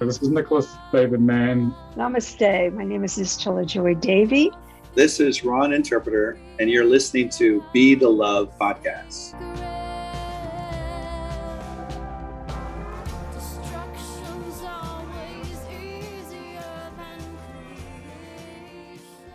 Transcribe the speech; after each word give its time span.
This 0.00 0.22
is 0.22 0.30
Nicholas 0.30 0.76
David 0.92 1.20
Mann. 1.20 1.74
Namaste. 1.94 2.72
My 2.72 2.84
name 2.84 3.04
is 3.04 3.18
Istella 3.18 3.66
Joy 3.66 3.94
Davy. 3.94 4.50
This 4.94 5.20
is 5.20 5.44
Ron 5.44 5.74
Interpreter, 5.74 6.38
and 6.58 6.70
you're 6.70 6.86
listening 6.86 7.28
to 7.30 7.62
Be 7.74 7.94
the 7.94 8.08
Love 8.08 8.50
podcast. 8.58 9.34
Destruction's 13.34 14.62
always 14.62 15.60
easier 15.68 16.92
than 16.96 17.20
creation. 18.16 19.32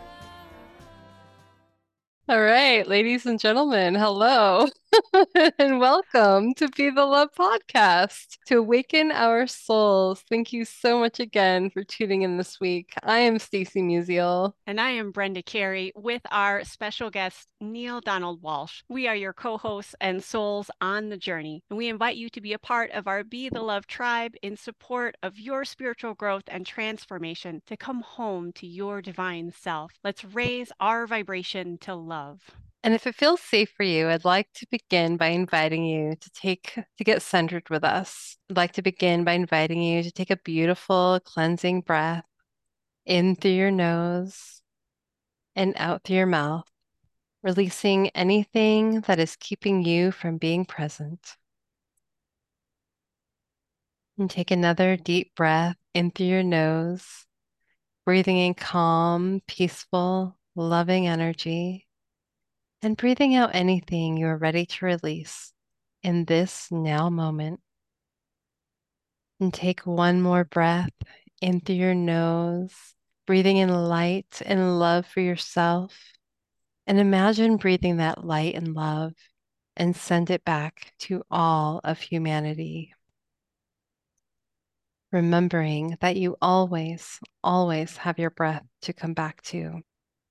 All 2.28 2.40
right, 2.42 2.84
ladies 2.88 3.24
and 3.24 3.38
gentlemen, 3.38 3.94
hello 3.94 4.66
and 5.58 5.78
welcome 5.78 6.54
to 6.54 6.68
Be 6.68 6.90
the 6.90 7.04
Love 7.04 7.28
podcast 7.38 8.38
to 8.46 8.58
awaken 8.58 9.10
our 9.12 9.46
souls. 9.46 10.22
Thank 10.28 10.52
you 10.52 10.64
so 10.64 10.98
much 10.98 11.20
again 11.20 11.70
for 11.70 11.84
tuning 11.84 12.22
in 12.22 12.36
this 12.36 12.60
week. 12.60 12.92
I 13.02 13.18
am 13.18 13.38
Stacy 13.38 13.82
Musial. 13.82 14.52
And 14.66 14.80
I 14.80 14.90
am 14.90 15.10
Brenda 15.10 15.42
Carey 15.42 15.92
with 15.94 16.22
our 16.30 16.64
special 16.64 17.10
guest, 17.10 17.48
Neale 17.60 18.00
Donald 18.00 18.42
Walsch. 18.42 18.82
We 18.88 19.06
are 19.06 19.16
your 19.16 19.32
co 19.32 19.58
hosts 19.58 19.94
and 20.00 20.22
souls 20.22 20.70
on 20.80 21.08
the 21.08 21.18
journey. 21.18 21.62
And 21.70 21.76
we 21.76 21.88
invite 21.88 22.16
you 22.16 22.28
to 22.30 22.40
be 22.40 22.52
a 22.52 22.58
part 22.58 22.90
of 22.92 23.06
our 23.06 23.24
Be 23.24 23.48
the 23.48 23.62
Love 23.62 23.86
tribe 23.86 24.34
in 24.42 24.56
support 24.56 25.16
of 25.22 25.38
your 25.38 25.64
spiritual 25.64 26.14
growth 26.14 26.44
and 26.48 26.64
transformation 26.64 27.60
to 27.66 27.76
come 27.76 28.00
home 28.02 28.52
to 28.54 28.66
your 28.66 29.02
divine 29.02 29.52
self. 29.52 29.92
Let's 30.04 30.24
raise 30.24 30.72
our 30.80 31.06
vibration 31.06 31.78
to 31.78 31.94
love. 31.94 32.40
And 32.86 32.94
if 32.94 33.04
it 33.08 33.16
feels 33.16 33.40
safe 33.40 33.72
for 33.76 33.82
you, 33.82 34.08
I'd 34.08 34.24
like 34.24 34.46
to 34.54 34.66
begin 34.70 35.16
by 35.16 35.26
inviting 35.30 35.84
you 35.84 36.14
to 36.14 36.30
take 36.30 36.78
to 36.98 37.04
get 37.04 37.20
centered 37.20 37.68
with 37.68 37.82
us. 37.82 38.36
I'd 38.48 38.56
like 38.56 38.74
to 38.74 38.82
begin 38.82 39.24
by 39.24 39.32
inviting 39.32 39.82
you 39.82 40.04
to 40.04 40.12
take 40.12 40.30
a 40.30 40.36
beautiful 40.36 41.18
cleansing 41.24 41.80
breath 41.80 42.22
in 43.04 43.34
through 43.34 43.50
your 43.50 43.72
nose 43.72 44.62
and 45.56 45.74
out 45.78 46.04
through 46.04 46.14
your 46.14 46.26
mouth, 46.26 46.68
releasing 47.42 48.10
anything 48.10 49.00
that 49.00 49.18
is 49.18 49.34
keeping 49.34 49.84
you 49.84 50.12
from 50.12 50.38
being 50.38 50.64
present. 50.64 51.34
And 54.16 54.30
take 54.30 54.52
another 54.52 54.96
deep 54.96 55.34
breath 55.34 55.74
in 55.92 56.12
through 56.12 56.26
your 56.26 56.44
nose, 56.44 57.26
breathing 58.04 58.38
in 58.38 58.54
calm, 58.54 59.40
peaceful, 59.48 60.38
loving 60.54 61.08
energy 61.08 61.85
and 62.82 62.96
breathing 62.96 63.34
out 63.34 63.54
anything 63.54 64.16
you 64.16 64.26
are 64.26 64.36
ready 64.36 64.66
to 64.66 64.84
release 64.84 65.52
in 66.02 66.24
this 66.24 66.68
now 66.70 67.10
moment. 67.10 67.60
And 69.40 69.52
take 69.52 69.80
one 69.80 70.22
more 70.22 70.44
breath 70.44 70.92
in 71.40 71.60
through 71.60 71.76
your 71.76 71.94
nose, 71.94 72.74
breathing 73.26 73.58
in 73.58 73.68
light 73.68 74.40
and 74.44 74.78
love 74.78 75.06
for 75.06 75.20
yourself. 75.20 75.94
And 76.86 76.98
imagine 76.98 77.56
breathing 77.56 77.98
that 77.98 78.24
light 78.24 78.54
and 78.54 78.74
love 78.74 79.12
and 79.76 79.94
send 79.94 80.30
it 80.30 80.44
back 80.44 80.92
to 81.00 81.22
all 81.30 81.80
of 81.84 82.00
humanity. 82.00 82.94
Remembering 85.12 85.96
that 86.00 86.16
you 86.16 86.36
always, 86.40 87.20
always 87.42 87.96
have 87.98 88.18
your 88.18 88.30
breath 88.30 88.64
to 88.82 88.92
come 88.92 89.12
back 89.12 89.42
to. 89.42 89.82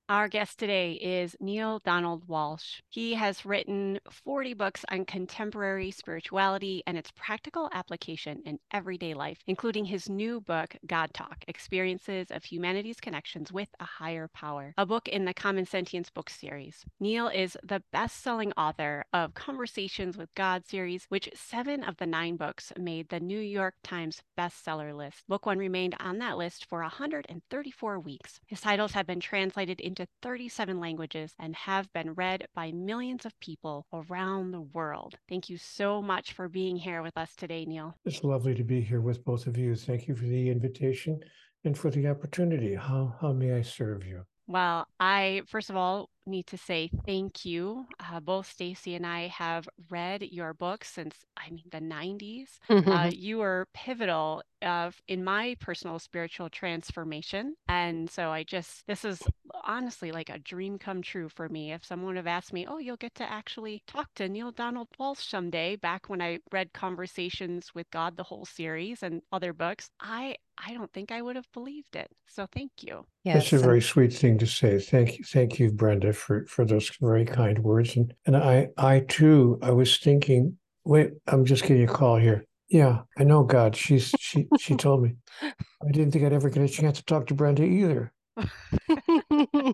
Our 0.08 0.28
guest 0.28 0.60
today 0.60 0.92
is 0.92 1.34
Neale 1.40 1.80
Donald 1.80 2.28
Walsch. 2.28 2.80
He 2.88 3.14
has 3.14 3.44
written 3.44 3.98
40 4.08 4.54
books 4.54 4.84
on 4.88 5.04
contemporary 5.04 5.90
spirituality 5.90 6.84
and 6.86 6.96
its 6.96 7.10
practical 7.16 7.68
application 7.72 8.40
in 8.46 8.60
everyday 8.72 9.14
life, 9.14 9.38
including 9.48 9.84
his 9.86 10.08
new 10.08 10.40
book, 10.40 10.76
God 10.86 11.12
Talk 11.12 11.44
Experiences 11.48 12.28
of 12.30 12.44
Humanity's 12.44 13.00
Connections 13.00 13.50
with 13.50 13.68
a 13.80 13.84
Higher 13.84 14.28
Power, 14.28 14.74
a 14.78 14.86
book 14.86 15.08
in 15.08 15.24
the 15.24 15.34
Common 15.34 15.66
Sentience 15.66 16.08
book 16.08 16.30
series. 16.30 16.84
Neale 17.00 17.26
is 17.26 17.58
the 17.64 17.82
best 17.90 18.22
selling 18.22 18.52
author 18.52 19.06
of 19.12 19.34
Conversations 19.34 20.16
with 20.16 20.32
God 20.36 20.64
series, 20.64 21.06
which 21.08 21.28
seven 21.34 21.82
of 21.82 21.96
the 21.96 22.06
nine 22.06 22.36
books 22.36 22.72
made 22.78 23.08
the 23.08 23.18
New 23.18 23.40
York 23.40 23.74
Times 23.82 24.22
bestseller 24.38 24.96
list. 24.96 25.24
Book 25.26 25.46
one 25.46 25.58
remained 25.58 25.96
on 25.98 26.18
that 26.18 26.38
list 26.38 26.64
for 26.66 26.82
134 26.82 27.98
weeks. 27.98 28.38
His 28.46 28.60
titles 28.60 28.92
have 28.92 29.08
been 29.08 29.18
translated 29.18 29.80
into 29.80 29.95
37 30.22 30.78
languages 30.80 31.32
and 31.38 31.56
have 31.56 31.90
been 31.92 32.12
read 32.12 32.46
by 32.54 32.72
millions 32.72 33.24
of 33.24 33.38
people 33.40 33.86
around 33.92 34.50
the 34.50 34.60
world. 34.60 35.14
Thank 35.28 35.48
you 35.48 35.56
so 35.56 36.02
much 36.02 36.32
for 36.32 36.48
being 36.48 36.76
here 36.76 37.02
with 37.02 37.16
us 37.16 37.34
today, 37.36 37.64
Neale. 37.64 37.94
It's 38.04 38.24
lovely 38.24 38.54
to 38.54 38.64
be 38.64 38.80
here 38.80 39.00
with 39.00 39.24
both 39.24 39.46
of 39.46 39.56
you. 39.56 39.74
Thank 39.74 40.08
you 40.08 40.14
for 40.14 40.24
the 40.24 40.50
invitation 40.50 41.20
and 41.64 41.78
for 41.78 41.90
the 41.90 42.08
opportunity. 42.08 42.74
How 42.74 43.14
how 43.20 43.32
may 43.32 43.54
I 43.54 43.62
serve 43.62 44.04
you? 44.04 44.24
Well, 44.48 44.86
I 45.00 45.42
first 45.46 45.70
of 45.70 45.76
all 45.76 46.08
need 46.24 46.46
to 46.48 46.58
say 46.58 46.90
thank 47.04 47.44
you. 47.44 47.86
Uh, 48.00 48.20
both 48.20 48.50
Stacy 48.50 48.94
and 48.94 49.06
I 49.06 49.26
have 49.28 49.68
read 49.90 50.22
your 50.22 50.54
book 50.54 50.84
since 50.84 51.16
I 51.36 51.50
mean 51.50 51.64
the 51.70 51.80
90s. 51.80 52.58
Uh, 52.68 53.10
you 53.12 53.38
were 53.38 53.66
pivotal 53.74 54.42
uh, 54.62 54.90
in 55.08 55.24
my 55.24 55.56
personal 55.60 55.98
spiritual 55.98 56.48
transformation, 56.48 57.54
and 57.68 58.08
so 58.08 58.30
I 58.30 58.44
just 58.44 58.86
this 58.86 59.04
is 59.04 59.20
honestly 59.66 60.12
like 60.12 60.30
a 60.30 60.38
dream 60.38 60.78
come 60.78 61.02
true 61.02 61.28
for 61.28 61.48
me. 61.48 61.72
If 61.72 61.84
someone 61.84 62.08
would 62.08 62.16
have 62.16 62.26
asked 62.26 62.52
me, 62.52 62.66
"Oh, 62.66 62.78
you'll 62.78 62.96
get 62.96 63.14
to 63.16 63.30
actually 63.30 63.82
talk 63.86 64.08
to 64.14 64.28
Neale 64.28 64.52
Donald 64.52 64.88
Walsch 64.98 65.28
someday," 65.28 65.76
back 65.76 66.08
when 66.08 66.22
I 66.22 66.38
read 66.52 66.72
Conversations 66.72 67.74
with 67.74 67.90
God, 67.90 68.16
the 68.16 68.22
whole 68.22 68.44
series, 68.44 69.02
and 69.02 69.22
other 69.32 69.52
books, 69.52 69.90
I 70.00 70.36
I 70.58 70.72
don't 70.72 70.92
think 70.92 71.12
I 71.12 71.20
would 71.20 71.36
have 71.36 71.50
believed 71.52 71.96
it. 71.96 72.10
So 72.28 72.46
thank 72.46 72.70
you. 72.80 73.04
That's 73.24 73.52
a 73.52 73.58
very 73.58 73.82
sweet 73.82 74.12
thing 74.12 74.38
to 74.38 74.46
say. 74.46 74.78
Thank 74.78 75.18
you, 75.18 75.24
thank 75.24 75.58
you, 75.58 75.70
Brenda, 75.70 76.12
for 76.12 76.46
for 76.46 76.64
those 76.64 76.90
very 77.00 77.24
kind 77.24 77.58
words. 77.58 77.96
And 77.96 78.14
and 78.26 78.36
I 78.36 78.68
I 78.78 79.00
too 79.00 79.58
I 79.62 79.72
was 79.72 79.98
thinking, 79.98 80.58
wait, 80.84 81.10
I'm 81.26 81.44
just 81.44 81.62
getting 81.64 81.84
a 81.88 81.92
call 81.92 82.16
here. 82.16 82.44
Yeah, 82.68 83.02
I 83.18 83.24
know 83.24 83.44
God. 83.44 83.76
She's 83.76 84.14
she 84.18 84.46
she 84.58 84.74
told 84.84 85.02
me. 85.02 85.16
I 85.42 85.90
didn't 85.92 86.12
think 86.12 86.24
I'd 86.24 86.32
ever 86.32 86.50
get 86.50 86.62
a 86.62 86.68
chance 86.68 86.98
to 86.98 87.04
talk 87.04 87.26
to 87.26 87.34
Brenda 87.34 87.62
either. 87.62 88.12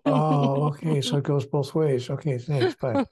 Oh, 0.05 0.65
okay. 0.69 1.01
So 1.01 1.19
it 1.19 1.25
goes 1.25 1.47
both 1.47 1.75
ways. 1.75 2.11
Okay, 2.11 2.39
thanks. 2.39 2.75
Bye. 2.75 3.03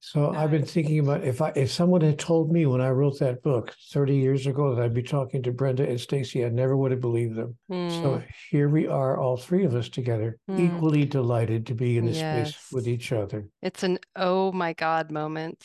So 0.00 0.32
I've 0.36 0.50
been 0.50 0.64
thinking 0.66 0.98
about 0.98 1.22
if 1.24 1.40
I 1.40 1.52
if 1.54 1.70
someone 1.70 2.00
had 2.00 2.18
told 2.18 2.50
me 2.50 2.66
when 2.66 2.80
I 2.80 2.90
wrote 2.90 3.18
that 3.20 3.42
book 3.42 3.74
30 3.92 4.16
years 4.16 4.46
ago 4.46 4.74
that 4.74 4.82
I'd 4.82 4.94
be 4.94 5.02
talking 5.02 5.42
to 5.44 5.52
Brenda 5.52 5.88
and 5.88 6.00
Stacy, 6.00 6.44
I 6.44 6.48
never 6.48 6.76
would 6.76 6.90
have 6.90 7.00
believed 7.00 7.36
them. 7.36 7.56
So 7.86 8.14
Mm, 8.16 8.24
here 8.50 8.68
we 8.68 8.86
are, 8.88 9.18
all 9.18 9.36
three 9.36 9.64
of 9.64 9.74
us 9.74 9.88
together, 9.88 10.38
Mm. 10.50 10.66
equally 10.66 11.04
delighted 11.04 11.66
to 11.66 11.74
be 11.74 11.98
in 11.98 12.06
this 12.06 12.18
space 12.18 12.72
with 12.72 12.88
each 12.88 13.12
other. 13.12 13.46
it's 13.62 13.82
an 13.84 13.98
oh 14.16 14.50
my 14.52 14.72
God 14.72 15.10
moment. 15.12 15.64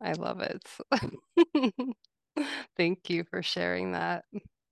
I 0.00 0.12
love 0.12 0.40
it. 0.40 0.62
Thank 2.76 3.10
you 3.10 3.24
for 3.24 3.42
sharing 3.42 3.92
that. 3.92 4.24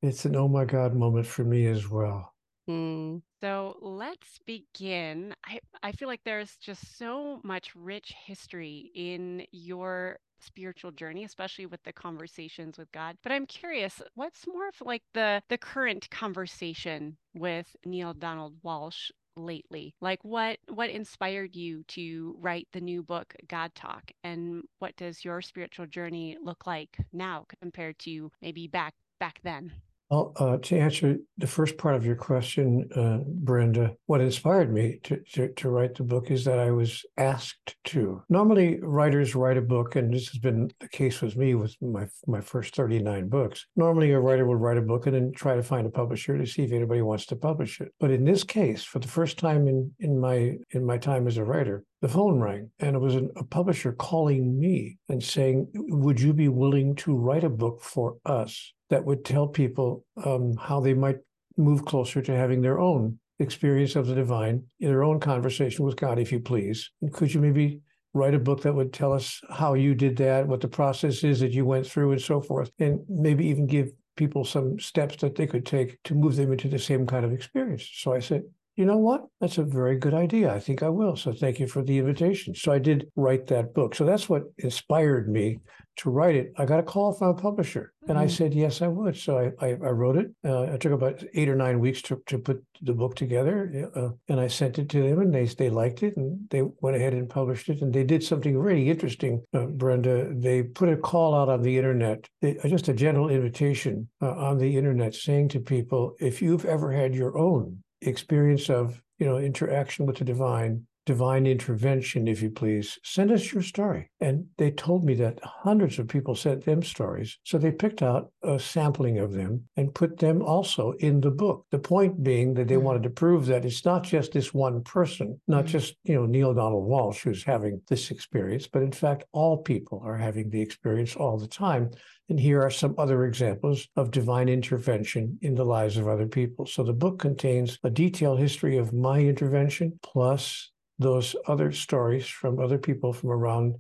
It's 0.02 0.24
an 0.24 0.36
oh 0.36 0.48
my 0.48 0.64
God 0.64 0.94
moment 0.94 1.26
for 1.26 1.44
me 1.44 1.66
as 1.66 1.88
well. 1.88 2.32
Mm, 2.68 3.22
So 3.40 3.78
let's 3.80 4.38
begin. 4.46 5.34
I, 5.46 5.60
I 5.82 5.92
feel 5.92 6.08
like 6.08 6.24
there's 6.24 6.56
just 6.56 6.98
so 6.98 7.40
much 7.42 7.74
rich 7.74 8.14
history 8.26 8.90
in 8.94 9.46
your 9.50 10.18
spiritual 10.40 10.90
journey, 10.90 11.24
especially 11.24 11.66
with 11.66 11.82
the 11.84 11.92
conversations 11.92 12.76
with 12.78 12.90
God. 12.92 13.16
But 13.22 13.32
I'm 13.32 13.46
curious, 13.46 14.00
what's 14.14 14.46
more 14.46 14.68
of 14.68 14.80
like 14.82 15.02
the 15.14 15.42
the 15.48 15.58
current 15.58 16.08
conversation 16.10 17.16
with 17.34 17.74
Neale 17.84 18.14
Donald 18.14 18.54
Walsch 18.62 19.10
lately? 19.36 19.94
Like 20.00 20.22
what 20.22 20.58
what 20.68 20.90
inspired 20.90 21.56
you 21.56 21.82
to 21.88 22.36
write 22.38 22.68
the 22.72 22.80
new 22.80 23.02
book 23.02 23.34
God 23.48 23.74
Talk 23.74 24.10
and 24.22 24.62
what 24.80 24.96
does 24.96 25.24
your 25.24 25.40
spiritual 25.40 25.86
journey 25.86 26.36
look 26.42 26.66
like 26.66 26.98
now 27.12 27.46
compared 27.62 27.98
to 28.00 28.30
maybe 28.42 28.66
back 28.66 28.94
back 29.18 29.40
then? 29.42 29.72
Well, 30.10 30.32
uh, 30.40 30.56
to 30.56 30.76
answer 30.76 31.18
the 31.38 31.46
first 31.46 31.78
part 31.78 31.94
of 31.94 32.04
your 32.04 32.16
question, 32.16 32.88
uh, 32.96 33.18
Brenda, 33.24 33.94
what 34.06 34.20
inspired 34.20 34.72
me 34.72 34.98
to, 35.04 35.20
to, 35.34 35.52
to, 35.52 35.70
write 35.70 35.94
the 35.94 36.02
book 36.02 36.32
is 36.32 36.44
that 36.46 36.58
I 36.58 36.72
was 36.72 37.04
asked 37.16 37.76
to. 37.84 38.20
Normally, 38.28 38.80
writers 38.82 39.36
write 39.36 39.56
a 39.56 39.62
book, 39.62 39.94
and 39.94 40.12
this 40.12 40.26
has 40.30 40.38
been 40.38 40.72
the 40.80 40.88
case 40.88 41.22
with 41.22 41.36
me 41.36 41.54
with 41.54 41.76
my 41.80 42.08
my 42.26 42.40
first 42.40 42.74
39 42.74 43.28
books. 43.28 43.66
Normally, 43.76 44.10
a 44.10 44.18
writer 44.18 44.46
would 44.46 44.60
write 44.60 44.78
a 44.78 44.82
book 44.82 45.06
and 45.06 45.14
then 45.14 45.32
try 45.32 45.54
to 45.54 45.62
find 45.62 45.86
a 45.86 45.90
publisher 45.90 46.36
to 46.36 46.44
see 46.44 46.64
if 46.64 46.72
anybody 46.72 47.02
wants 47.02 47.26
to 47.26 47.36
publish 47.36 47.80
it. 47.80 47.92
But 48.00 48.10
in 48.10 48.24
this 48.24 48.42
case, 48.42 48.82
for 48.82 48.98
the 48.98 49.06
first 49.06 49.38
time 49.38 49.68
in, 49.68 49.92
in 50.00 50.18
my 50.18 50.56
in 50.70 50.84
my 50.84 50.98
time 50.98 51.28
as 51.28 51.36
a 51.36 51.44
writer, 51.44 51.84
the 52.02 52.08
phone 52.08 52.40
rang 52.40 52.68
and 52.80 52.96
it 52.96 53.00
was 53.00 53.14
an, 53.14 53.30
a 53.36 53.44
publisher 53.44 53.92
calling 53.92 54.58
me 54.58 54.98
and 55.08 55.22
saying, 55.22 55.68
Would 55.72 56.20
you 56.20 56.32
be 56.32 56.48
willing 56.48 56.96
to 56.96 57.14
write 57.14 57.44
a 57.44 57.50
book 57.50 57.80
for 57.80 58.16
us 58.26 58.72
that 58.90 59.04
would 59.04 59.24
tell 59.24 59.48
people 59.48 60.04
um, 60.24 60.56
how 60.56 60.80
they 60.80 60.94
might 60.94 61.18
move 61.56 61.84
closer 61.84 62.20
to 62.22 62.36
having 62.36 62.60
their 62.60 62.78
own 62.78 63.18
experience 63.38 63.96
of 63.96 64.06
the 64.06 64.14
divine, 64.14 64.62
their 64.80 65.02
own 65.02 65.18
conversation 65.18 65.84
with 65.84 65.96
God, 65.96 66.18
if 66.18 66.30
you 66.30 66.40
please? 66.40 66.90
And 67.00 67.12
could 67.12 67.32
you 67.32 67.40
maybe 67.40 67.80
write 68.12 68.34
a 68.34 68.38
book 68.38 68.62
that 68.62 68.74
would 68.74 68.92
tell 68.92 69.12
us 69.12 69.40
how 69.50 69.74
you 69.74 69.94
did 69.94 70.16
that, 70.16 70.46
what 70.46 70.60
the 70.60 70.68
process 70.68 71.22
is 71.24 71.40
that 71.40 71.52
you 71.52 71.64
went 71.64 71.86
through, 71.86 72.12
and 72.12 72.20
so 72.20 72.40
forth, 72.40 72.70
and 72.78 73.00
maybe 73.08 73.46
even 73.46 73.66
give 73.66 73.90
people 74.16 74.44
some 74.44 74.78
steps 74.78 75.16
that 75.16 75.36
they 75.36 75.46
could 75.46 75.64
take 75.64 76.02
to 76.02 76.14
move 76.14 76.36
them 76.36 76.52
into 76.52 76.68
the 76.68 76.78
same 76.78 77.06
kind 77.06 77.24
of 77.24 77.32
experience. 77.32 77.88
So 77.94 78.12
I 78.12 78.18
said, 78.18 78.42
you 78.80 78.86
know 78.86 78.96
what? 78.96 79.26
That's 79.42 79.58
a 79.58 79.62
very 79.62 79.98
good 79.98 80.14
idea. 80.14 80.54
I 80.54 80.58
think 80.58 80.82
I 80.82 80.88
will. 80.88 81.14
So 81.14 81.34
thank 81.34 81.60
you 81.60 81.66
for 81.66 81.84
the 81.84 81.98
invitation. 81.98 82.54
So 82.54 82.72
I 82.72 82.78
did 82.78 83.08
write 83.14 83.46
that 83.48 83.74
book. 83.74 83.94
So 83.94 84.06
that's 84.06 84.26
what 84.26 84.44
inspired 84.56 85.28
me 85.28 85.58
to 85.96 86.08
write 86.08 86.34
it. 86.34 86.54
I 86.56 86.64
got 86.64 86.80
a 86.80 86.82
call 86.82 87.12
from 87.12 87.28
a 87.28 87.34
publisher 87.34 87.92
and 88.08 88.16
mm-hmm. 88.16 88.24
I 88.24 88.26
said, 88.26 88.54
yes, 88.54 88.80
I 88.80 88.86
would. 88.86 89.18
So 89.18 89.36
I, 89.38 89.66
I, 89.66 89.68
I 89.72 89.90
wrote 89.90 90.16
it. 90.16 90.28
Uh, 90.42 90.62
it 90.62 90.80
took 90.80 90.92
about 90.92 91.22
eight 91.34 91.50
or 91.50 91.56
nine 91.56 91.78
weeks 91.78 92.00
to, 92.02 92.22
to 92.24 92.38
put 92.38 92.64
the 92.80 92.94
book 92.94 93.16
together. 93.16 93.90
Uh, 93.94 94.08
and 94.28 94.40
I 94.40 94.46
sent 94.46 94.78
it 94.78 94.88
to 94.88 95.02
them 95.02 95.20
and 95.20 95.34
they, 95.34 95.44
they 95.44 95.68
liked 95.68 96.02
it 96.02 96.16
and 96.16 96.48
they 96.48 96.62
went 96.80 96.96
ahead 96.96 97.12
and 97.12 97.28
published 97.28 97.68
it. 97.68 97.82
And 97.82 97.92
they 97.92 98.04
did 98.04 98.24
something 98.24 98.56
really 98.56 98.88
interesting, 98.88 99.42
uh, 99.52 99.66
Brenda. 99.66 100.32
They 100.34 100.62
put 100.62 100.88
a 100.88 100.96
call 100.96 101.34
out 101.34 101.50
on 101.50 101.60
the 101.60 101.76
internet, 101.76 102.26
they, 102.40 102.56
just 102.66 102.88
a 102.88 102.94
general 102.94 103.28
invitation 103.28 104.08
uh, 104.22 104.30
on 104.30 104.56
the 104.56 104.74
internet 104.74 105.14
saying 105.14 105.50
to 105.50 105.60
people, 105.60 106.16
if 106.18 106.40
you've 106.40 106.64
ever 106.64 106.90
had 106.92 107.14
your 107.14 107.36
own 107.36 107.82
experience 108.02 108.70
of 108.70 109.02
you 109.18 109.26
know 109.26 109.38
interaction 109.38 110.06
with 110.06 110.18
the 110.18 110.24
divine 110.24 110.86
divine 111.06 111.46
intervention 111.46 112.28
if 112.28 112.42
you 112.42 112.50
please 112.50 112.98
send 113.02 113.30
us 113.30 113.52
your 113.52 113.62
story 113.62 114.10
and 114.20 114.44
they 114.58 114.70
told 114.70 115.04
me 115.04 115.14
that 115.14 115.38
hundreds 115.42 115.98
of 115.98 116.08
people 116.08 116.34
sent 116.34 116.64
them 116.64 116.82
stories 116.82 117.38
so 117.44 117.58
they 117.58 117.72
picked 117.72 118.02
out 118.02 118.30
a 118.42 118.58
sampling 118.58 119.18
of 119.18 119.32
them 119.32 119.62
and 119.76 119.94
put 119.94 120.18
them 120.18 120.42
also 120.42 120.92
in 120.98 121.20
the 121.20 121.30
book 121.30 121.64
the 121.70 121.78
point 121.78 122.22
being 122.22 122.54
that 122.54 122.68
they 122.68 122.74
mm-hmm. 122.74 122.84
wanted 122.84 123.02
to 123.02 123.10
prove 123.10 123.46
that 123.46 123.64
it's 123.64 123.84
not 123.84 124.02
just 124.02 124.32
this 124.32 124.52
one 124.52 124.82
person 124.82 125.40
not 125.48 125.64
mm-hmm. 125.64 125.72
just 125.72 125.94
you 126.04 126.14
know 126.14 126.26
Neale 126.26 126.54
Donald 126.54 126.88
Walsch 126.88 127.22
who's 127.22 127.42
having 127.42 127.80
this 127.88 128.10
experience 128.10 128.66
but 128.66 128.82
in 128.82 128.92
fact 128.92 129.24
all 129.32 129.56
people 129.56 130.02
are 130.04 130.16
having 130.16 130.50
the 130.50 130.60
experience 130.60 131.16
all 131.16 131.38
the 131.38 131.48
time 131.48 131.90
and 132.30 132.38
here 132.38 132.62
are 132.62 132.70
some 132.70 132.94
other 132.96 133.24
examples 133.24 133.88
of 133.96 134.12
divine 134.12 134.48
intervention 134.48 135.36
in 135.42 135.56
the 135.56 135.64
lives 135.64 135.96
of 135.96 136.06
other 136.06 136.28
people. 136.28 136.64
So 136.64 136.84
the 136.84 136.92
book 136.92 137.18
contains 137.18 137.78
a 137.82 137.90
detailed 137.90 138.38
history 138.38 138.78
of 138.78 138.92
my 138.92 139.18
intervention 139.18 139.98
plus 140.00 140.70
those 141.00 141.34
other 141.48 141.72
stories 141.72 142.26
from 142.26 142.60
other 142.60 142.78
people 142.78 143.12
from 143.12 143.30
around 143.30 143.74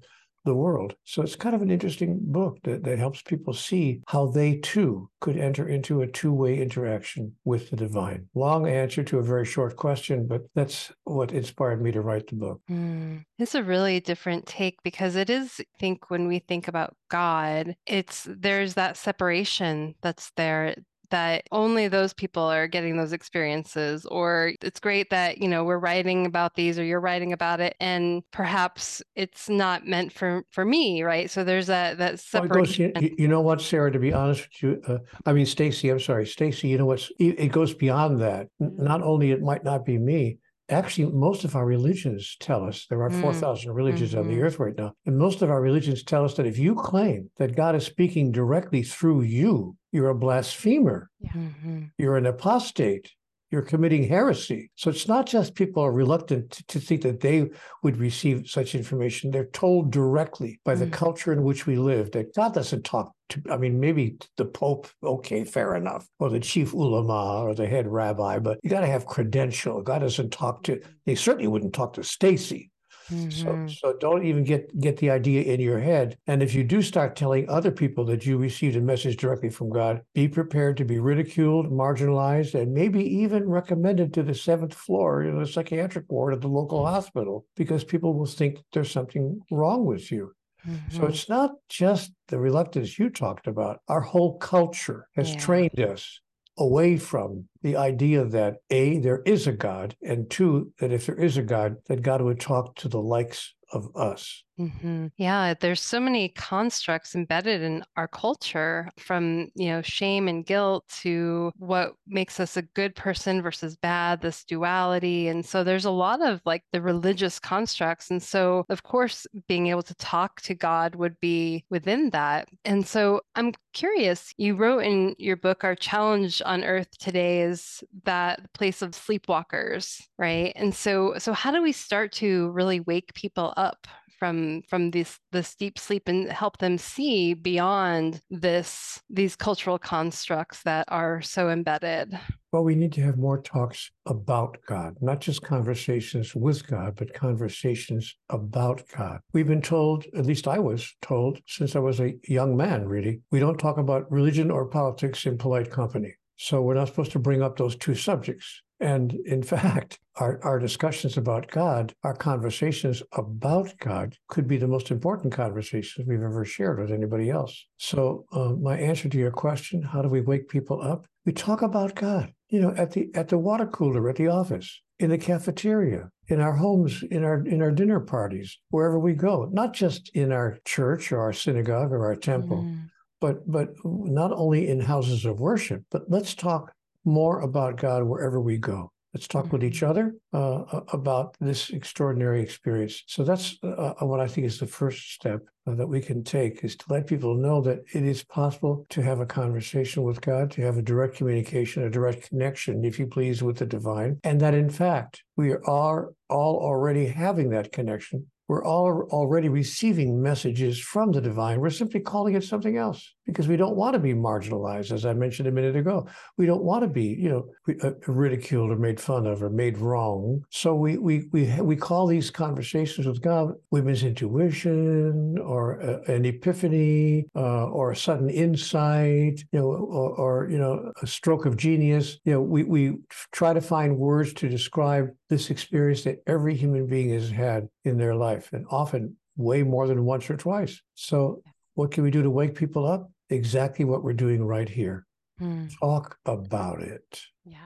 the 0.44 0.54
world. 0.54 0.94
So 1.04 1.22
it's 1.22 1.36
kind 1.36 1.54
of 1.54 1.62
an 1.62 1.70
interesting 1.70 2.18
book 2.20 2.58
that, 2.62 2.82
that 2.84 2.98
helps 2.98 3.20
people 3.22 3.52
see 3.52 4.00
how 4.08 4.28
they 4.28 4.56
too 4.56 5.10
could 5.20 5.36
enter 5.36 5.68
into 5.68 6.00
a 6.00 6.06
two 6.06 6.32
way 6.32 6.58
interaction 6.58 7.34
with 7.44 7.70
the 7.70 7.76
divine. 7.76 8.26
Long 8.34 8.66
answer 8.66 9.02
to 9.04 9.18
a 9.18 9.22
very 9.22 9.44
short 9.44 9.76
question, 9.76 10.26
but 10.26 10.42
that's 10.54 10.92
what 11.04 11.32
inspired 11.32 11.82
me 11.82 11.92
to 11.92 12.00
write 12.00 12.26
the 12.26 12.36
book. 12.36 12.60
Mm. 12.70 13.24
It's 13.38 13.54
a 13.54 13.62
really 13.62 14.00
different 14.00 14.46
take 14.46 14.82
because 14.82 15.14
it 15.14 15.28
is, 15.28 15.56
I 15.60 15.64
think, 15.78 16.10
when 16.10 16.26
we 16.26 16.38
think 16.38 16.68
about 16.68 16.96
God, 17.10 17.76
it's 17.86 18.26
there's 18.28 18.74
that 18.74 18.96
separation 18.96 19.94
that's 20.00 20.32
there 20.36 20.74
that 21.10 21.44
only 21.52 21.88
those 21.88 22.12
people 22.12 22.42
are 22.42 22.66
getting 22.66 22.96
those 22.96 23.12
experiences 23.12 24.06
or 24.06 24.52
it's 24.62 24.80
great 24.80 25.10
that 25.10 25.38
you 25.38 25.48
know 25.48 25.64
we're 25.64 25.78
writing 25.78 26.26
about 26.26 26.54
these 26.54 26.78
or 26.78 26.84
you're 26.84 27.00
writing 27.00 27.32
about 27.32 27.60
it 27.60 27.74
and 27.80 28.22
perhaps 28.32 29.02
it's 29.14 29.48
not 29.48 29.86
meant 29.86 30.12
for 30.12 30.44
for 30.50 30.64
me 30.64 31.02
right? 31.02 31.30
So 31.30 31.44
there's 31.44 31.66
that 31.68 31.98
that 31.98 32.20
separation. 32.20 32.92
Goes, 32.92 33.02
you, 33.02 33.14
you, 33.18 33.28
know 33.28 33.40
what 33.40 33.60
sarah 33.60 33.92
to 33.92 33.98
be 33.98 34.12
honest 34.12 34.42
with 34.42 34.62
you 34.62 34.82
uh, 34.88 34.98
i 35.24 35.32
mean 35.32 35.46
stacy 35.46 35.88
i'm 35.88 36.00
sorry 36.00 36.26
stacy 36.26 36.68
you 36.68 36.78
know 36.78 36.86
what's 36.86 37.10
it 37.18 37.52
goes 37.52 37.74
beyond 37.74 38.20
that. 38.20 38.48
Not 38.58 39.02
only 39.02 39.30
it 39.30 39.42
might 39.42 39.64
not 39.64 39.84
be 39.84 39.98
me 39.98 40.38
actually 40.70 41.10
most 41.12 41.44
of 41.44 41.56
our 41.56 41.66
religions 41.66 42.36
tell 42.40 42.64
us 42.64 42.86
there 42.88 43.02
are 43.02 43.10
4000 43.10 43.70
mm. 43.70 43.74
religions 43.74 44.10
mm-hmm. 44.10 44.20
on 44.20 44.28
the 44.28 44.34
mm-hmm. 44.34 44.44
earth 44.44 44.58
right 44.58 44.76
now 44.76 44.92
and 45.06 45.18
most 45.18 45.42
of 45.42 45.50
our 45.50 45.60
religions 45.60 46.02
tell 46.02 46.24
us 46.24 46.34
that 46.34 46.46
if 46.46 46.58
you 46.58 46.74
claim 46.74 47.30
that 47.38 47.56
god 47.56 47.74
is 47.74 47.84
speaking 47.84 48.32
directly 48.32 48.82
through 48.82 49.22
you 49.22 49.76
you're 49.92 50.08
a 50.08 50.14
blasphemer 50.14 51.10
yeah. 51.20 51.30
mm-hmm. 51.32 51.82
you're 51.98 52.16
an 52.16 52.26
apostate 52.26 53.10
you're 53.50 53.62
committing 53.62 54.04
heresy. 54.04 54.70
So 54.76 54.90
it's 54.90 55.08
not 55.08 55.26
just 55.26 55.54
people 55.54 55.82
are 55.82 55.92
reluctant 55.92 56.50
to, 56.52 56.66
to 56.66 56.80
think 56.80 57.02
that 57.02 57.20
they 57.20 57.48
would 57.82 57.98
receive 57.98 58.48
such 58.48 58.74
information. 58.74 59.30
They're 59.30 59.46
told 59.46 59.90
directly 59.90 60.60
by 60.64 60.74
the 60.74 60.86
mm. 60.86 60.92
culture 60.92 61.32
in 61.32 61.42
which 61.42 61.66
we 61.66 61.76
live 61.76 62.12
that 62.12 62.34
God 62.34 62.54
doesn't 62.54 62.84
talk 62.84 63.12
to, 63.30 63.42
I 63.50 63.56
mean, 63.56 63.80
maybe 63.80 64.16
the 64.36 64.44
Pope, 64.44 64.88
okay, 65.02 65.44
fair 65.44 65.74
enough, 65.74 66.06
or 66.18 66.30
the 66.30 66.40
chief 66.40 66.72
ulama 66.72 67.42
or 67.42 67.54
the 67.54 67.66
head 67.66 67.86
rabbi, 67.88 68.38
but 68.38 68.58
you 68.62 68.70
got 68.70 68.80
to 68.80 68.86
have 68.86 69.06
credential. 69.06 69.82
God 69.82 70.00
doesn't 70.00 70.30
talk 70.30 70.62
to, 70.64 70.80
they 71.06 71.14
certainly 71.14 71.48
wouldn't 71.48 71.74
talk 71.74 71.94
to 71.94 72.04
Stacy. 72.04 72.69
Mm-hmm. 73.10 73.30
So, 73.30 73.66
so 73.66 73.96
don't 73.98 74.24
even 74.24 74.44
get 74.44 74.78
get 74.78 74.96
the 74.98 75.10
idea 75.10 75.42
in 75.42 75.60
your 75.60 75.80
head. 75.80 76.16
And 76.26 76.42
if 76.42 76.54
you 76.54 76.64
do 76.64 76.82
start 76.82 77.16
telling 77.16 77.48
other 77.48 77.70
people 77.70 78.04
that 78.06 78.24
you 78.24 78.38
received 78.38 78.76
a 78.76 78.80
message 78.80 79.16
directly 79.16 79.50
from 79.50 79.70
God, 79.70 80.02
be 80.14 80.28
prepared 80.28 80.76
to 80.78 80.84
be 80.84 80.98
ridiculed, 80.98 81.70
marginalized, 81.70 82.54
and 82.54 82.72
maybe 82.72 83.02
even 83.02 83.48
recommended 83.48 84.14
to 84.14 84.22
the 84.22 84.34
seventh 84.34 84.74
floor 84.74 85.22
in 85.24 85.38
the 85.38 85.46
psychiatric 85.46 86.04
ward 86.08 86.34
at 86.34 86.40
the 86.40 86.48
local 86.48 86.86
hospital 86.86 87.46
because 87.56 87.84
people 87.84 88.14
will 88.14 88.26
think 88.26 88.58
there's 88.72 88.90
something 88.90 89.40
wrong 89.50 89.84
with 89.84 90.10
you. 90.10 90.32
Mm-hmm. 90.66 90.96
So 90.96 91.06
it's 91.06 91.28
not 91.28 91.52
just 91.68 92.12
the 92.28 92.38
reluctance 92.38 92.98
you 92.98 93.10
talked 93.10 93.46
about. 93.46 93.80
Our 93.88 94.00
whole 94.00 94.38
culture 94.38 95.08
has 95.16 95.32
yeah. 95.32 95.40
trained 95.40 95.80
us 95.80 96.20
away 96.58 96.96
from 96.96 97.48
the 97.62 97.76
idea 97.76 98.24
that 98.24 98.56
A, 98.70 98.98
there 98.98 99.22
is 99.26 99.46
a 99.46 99.52
God, 99.52 99.96
and 100.02 100.30
two, 100.30 100.72
that 100.78 100.92
if 100.92 101.06
there 101.06 101.20
is 101.20 101.36
a 101.36 101.42
God, 101.42 101.76
that 101.86 102.02
God 102.02 102.22
would 102.22 102.40
talk 102.40 102.76
to 102.76 102.88
the 102.88 103.00
likes 103.00 103.54
of 103.72 103.88
us. 103.94 104.42
Mm-hmm. 104.58 105.06
Yeah, 105.16 105.54
there's 105.58 105.80
so 105.80 105.98
many 105.98 106.28
constructs 106.30 107.14
embedded 107.14 107.62
in 107.62 107.82
our 107.96 108.08
culture 108.08 108.90
from, 108.98 109.48
you 109.54 109.68
know, 109.68 109.80
shame 109.80 110.28
and 110.28 110.44
guilt 110.44 110.84
to 111.00 111.50
what 111.56 111.94
makes 112.06 112.40
us 112.40 112.58
a 112.58 112.62
good 112.62 112.94
person 112.94 113.40
versus 113.40 113.76
bad, 113.76 114.20
this 114.20 114.44
duality. 114.44 115.28
And 115.28 115.46
so 115.46 115.64
there's 115.64 115.86
a 115.86 115.90
lot 115.90 116.20
of 116.20 116.42
like 116.44 116.62
the 116.72 116.82
religious 116.82 117.38
constructs. 117.38 118.10
And 118.10 118.22
so, 118.22 118.66
of 118.68 118.82
course, 118.82 119.26
being 119.48 119.68
able 119.68 119.84
to 119.84 119.94
talk 119.94 120.42
to 120.42 120.54
God 120.54 120.94
would 120.94 121.18
be 121.20 121.64
within 121.70 122.10
that. 122.10 122.48
And 122.66 122.86
so 122.86 123.22
I'm 123.36 123.54
curious, 123.72 124.34
you 124.36 124.56
wrote 124.56 124.80
in 124.80 125.14
your 125.16 125.36
book, 125.36 125.64
Our 125.64 125.74
Challenge 125.74 126.42
on 126.44 126.64
Earth 126.64 126.98
Today 126.98 127.40
is 127.50 127.84
that 128.04 128.52
place 128.54 128.82
of 128.82 128.92
sleepwalkers, 128.92 130.02
right? 130.18 130.52
And 130.56 130.74
so, 130.74 131.14
so 131.18 131.32
how 131.32 131.50
do 131.50 131.62
we 131.62 131.72
start 131.72 132.12
to 132.12 132.50
really 132.50 132.80
wake 132.80 133.12
people 133.14 133.52
up 133.56 133.86
from 134.20 134.62
from 134.68 134.90
this 134.90 135.18
this 135.32 135.56
deep 135.56 135.78
sleep 135.78 136.06
and 136.06 136.30
help 136.30 136.58
them 136.58 136.76
see 136.78 137.34
beyond 137.34 138.20
this 138.30 139.02
these 139.08 139.34
cultural 139.34 139.78
constructs 139.78 140.62
that 140.62 140.84
are 140.88 141.22
so 141.22 141.48
embedded? 141.48 142.16
Well 142.52 142.64
we 142.64 142.74
need 142.74 142.92
to 142.92 143.02
have 143.02 143.16
more 143.16 143.40
talks 143.40 143.90
about 144.06 144.58
god 144.66 144.96
not 145.00 145.20
just 145.20 145.42
conversations 145.42 146.34
with 146.34 146.66
god 146.66 146.96
but 146.96 147.14
conversations 147.14 148.14
about 148.28 148.82
god. 148.96 149.20
We've 149.32 149.48
been 149.48 149.62
told 149.62 150.04
at 150.14 150.26
least 150.26 150.46
i 150.46 150.58
was 150.58 150.94
told 151.00 151.40
since 151.46 151.74
i 151.74 151.78
was 151.78 152.00
a 152.00 152.14
young 152.28 152.56
man 152.56 152.86
really 152.86 153.22
we 153.30 153.40
don't 153.40 153.58
talk 153.58 153.78
about 153.78 154.10
religion 154.12 154.50
or 154.50 154.66
politics 154.66 155.24
in 155.26 155.38
polite 155.38 155.70
company 155.70 156.14
so 156.40 156.62
we're 156.62 156.74
not 156.74 156.88
supposed 156.88 157.12
to 157.12 157.18
bring 157.18 157.42
up 157.42 157.56
those 157.56 157.76
two 157.76 157.94
subjects 157.94 158.62
and 158.80 159.12
in 159.26 159.42
fact, 159.54 160.00
our, 160.16 160.40
our 160.42 160.58
discussions 160.58 161.16
about 161.16 161.48
God, 161.50 161.94
our 162.02 162.14
conversations 162.14 163.02
about 163.12 163.72
God 163.78 164.16
could 164.28 164.48
be 164.48 164.56
the 164.56 164.66
most 164.66 164.90
important 164.90 165.32
conversations 165.32 166.06
we've 166.06 166.22
ever 166.22 166.44
shared 166.44 166.80
with 166.80 166.90
anybody 166.90 167.30
else. 167.30 167.66
So 167.76 168.24
uh, 168.32 168.52
my 168.60 168.78
answer 168.78 169.08
to 169.08 169.18
your 169.18 169.30
question, 169.30 169.82
how 169.82 170.02
do 170.02 170.08
we 170.08 170.20
wake 170.20 170.48
people 170.48 170.80
up? 170.82 171.06
We 171.26 171.32
talk 171.32 171.62
about 171.62 171.94
God, 171.94 172.32
you 172.48 172.60
know, 172.60 172.74
at 172.76 172.92
the 172.92 173.10
at 173.14 173.28
the 173.28 173.38
water 173.38 173.66
cooler 173.66 174.08
at 174.08 174.16
the 174.16 174.28
office. 174.28 174.80
in 174.98 175.10
the 175.10 175.18
cafeteria, 175.18 176.10
in 176.28 176.40
our 176.40 176.56
homes, 176.56 177.02
in 177.10 177.24
our 177.24 177.46
in 177.46 177.62
our 177.62 177.70
dinner 177.70 178.00
parties, 178.00 178.58
wherever 178.70 178.98
we 178.98 179.14
go, 179.14 179.48
not 179.52 179.74
just 179.74 180.10
in 180.14 180.32
our 180.32 180.58
church 180.64 181.12
or 181.12 181.20
our 181.20 181.32
synagogue 181.32 181.92
or 181.92 182.04
our 182.06 182.16
temple, 182.16 182.62
Mm. 182.62 182.90
But 183.20 183.50
but 183.50 183.70
not 183.84 184.32
only 184.32 184.68
in 184.68 184.80
houses 184.80 185.24
of 185.24 185.40
worship, 185.40 185.82
but 185.90 186.02
let's 186.08 186.34
talk 186.34 186.72
more 187.04 187.40
about 187.40 187.76
God 187.76 188.04
wherever 188.04 188.40
we 188.40 188.58
go. 188.58 188.92
Let's 189.14 189.26
talk 189.26 189.52
with 189.52 189.64
each 189.64 189.82
other 189.82 190.14
uh, 190.32 190.82
about 190.92 191.36
this 191.40 191.70
extraordinary 191.70 192.40
experience. 192.42 193.02
So 193.08 193.24
that's 193.24 193.58
uh, 193.64 193.94
what 194.02 194.20
I 194.20 194.28
think 194.28 194.46
is 194.46 194.60
the 194.60 194.68
first 194.68 195.14
step 195.14 195.40
uh, 195.66 195.74
that 195.74 195.88
we 195.88 196.00
can 196.00 196.22
take 196.22 196.62
is 196.62 196.76
to 196.76 196.84
let 196.88 197.08
people 197.08 197.34
know 197.34 197.60
that 197.62 197.80
it 197.92 198.04
is 198.04 198.22
possible 198.22 198.86
to 198.90 199.02
have 199.02 199.18
a 199.18 199.26
conversation 199.26 200.04
with 200.04 200.20
God, 200.20 200.52
to 200.52 200.62
have 200.62 200.78
a 200.78 200.82
direct 200.82 201.16
communication, 201.16 201.82
a 201.82 201.90
direct 201.90 202.28
connection, 202.28 202.84
if 202.84 203.00
you 203.00 203.08
please, 203.08 203.42
with 203.42 203.58
the 203.58 203.66
divine, 203.66 204.20
and 204.22 204.40
that 204.40 204.54
in 204.54 204.70
fact 204.70 205.24
we 205.36 205.54
are 205.54 206.10
all 206.28 206.56
already 206.56 207.06
having 207.06 207.50
that 207.50 207.72
connection 207.72 208.26
we're 208.50 208.64
all 208.64 209.06
already 209.12 209.48
receiving 209.48 210.20
messages 210.20 210.80
from 210.80 211.12
the 211.12 211.20
divine. 211.20 211.60
We're 211.60 211.70
simply 211.70 212.00
calling 212.00 212.34
it 212.34 212.42
something 212.42 212.76
else 212.76 213.14
because 213.32 213.48
we 213.48 213.56
don't 213.56 213.76
want 213.76 213.94
to 213.94 213.98
be 213.98 214.14
marginalized, 214.14 214.92
as 214.92 215.06
I 215.06 215.12
mentioned 215.12 215.48
a 215.48 215.52
minute 215.52 215.76
ago. 215.76 216.06
We 216.36 216.46
don't 216.46 216.62
want 216.62 216.82
to 216.82 216.88
be, 216.88 217.04
you 217.04 217.28
know, 217.28 217.74
uh, 217.82 217.92
ridiculed 218.06 218.70
or 218.70 218.76
made 218.76 219.00
fun 219.00 219.26
of 219.26 219.42
or 219.42 219.50
made 219.50 219.78
wrong. 219.78 220.44
So 220.50 220.74
we 220.74 220.98
we 220.98 221.28
we 221.32 221.44
we 221.60 221.76
call 221.76 222.06
these 222.06 222.30
conversations 222.30 223.06
with 223.06 223.22
God 223.22 223.54
women's 223.70 224.02
intuition 224.02 225.38
or 225.38 225.82
uh, 225.82 226.12
an 226.12 226.24
epiphany 226.24 227.26
uh, 227.34 227.66
or 227.66 227.92
a 227.92 227.96
sudden 227.96 228.30
insight, 228.30 229.44
you 229.52 229.58
know, 229.58 229.66
or, 229.66 230.14
or 230.14 230.50
you 230.50 230.58
know, 230.58 230.92
a 231.02 231.06
stroke 231.06 231.46
of 231.46 231.56
genius. 231.56 232.18
You 232.24 232.32
know, 232.32 232.42
we 232.42 232.64
we 232.64 232.96
try 233.32 233.52
to 233.52 233.60
find 233.60 233.96
words 233.96 234.32
to 234.34 234.48
describe 234.48 235.08
this 235.28 235.50
experience 235.50 236.02
that 236.04 236.22
every 236.26 236.56
human 236.56 236.86
being 236.86 237.10
has 237.10 237.30
had 237.30 237.68
in 237.84 237.98
their 237.98 238.14
life, 238.14 238.50
and 238.52 238.66
often 238.70 239.16
way 239.36 239.62
more 239.62 239.86
than 239.86 240.04
once 240.04 240.28
or 240.30 240.36
twice. 240.36 240.80
So, 240.94 241.42
what 241.74 241.90
can 241.90 242.04
we 242.04 242.10
do 242.10 242.22
to 242.22 242.30
wake 242.30 242.54
people 242.54 242.86
up? 242.86 243.10
Exactly 243.30 243.84
what 243.84 244.02
we're 244.02 244.12
doing 244.12 244.44
right 244.44 244.68
here. 244.68 245.06
Mm. 245.40 245.70
Talk 245.80 246.18
about 246.26 246.82
it. 246.82 247.22
Yes. 247.44 247.60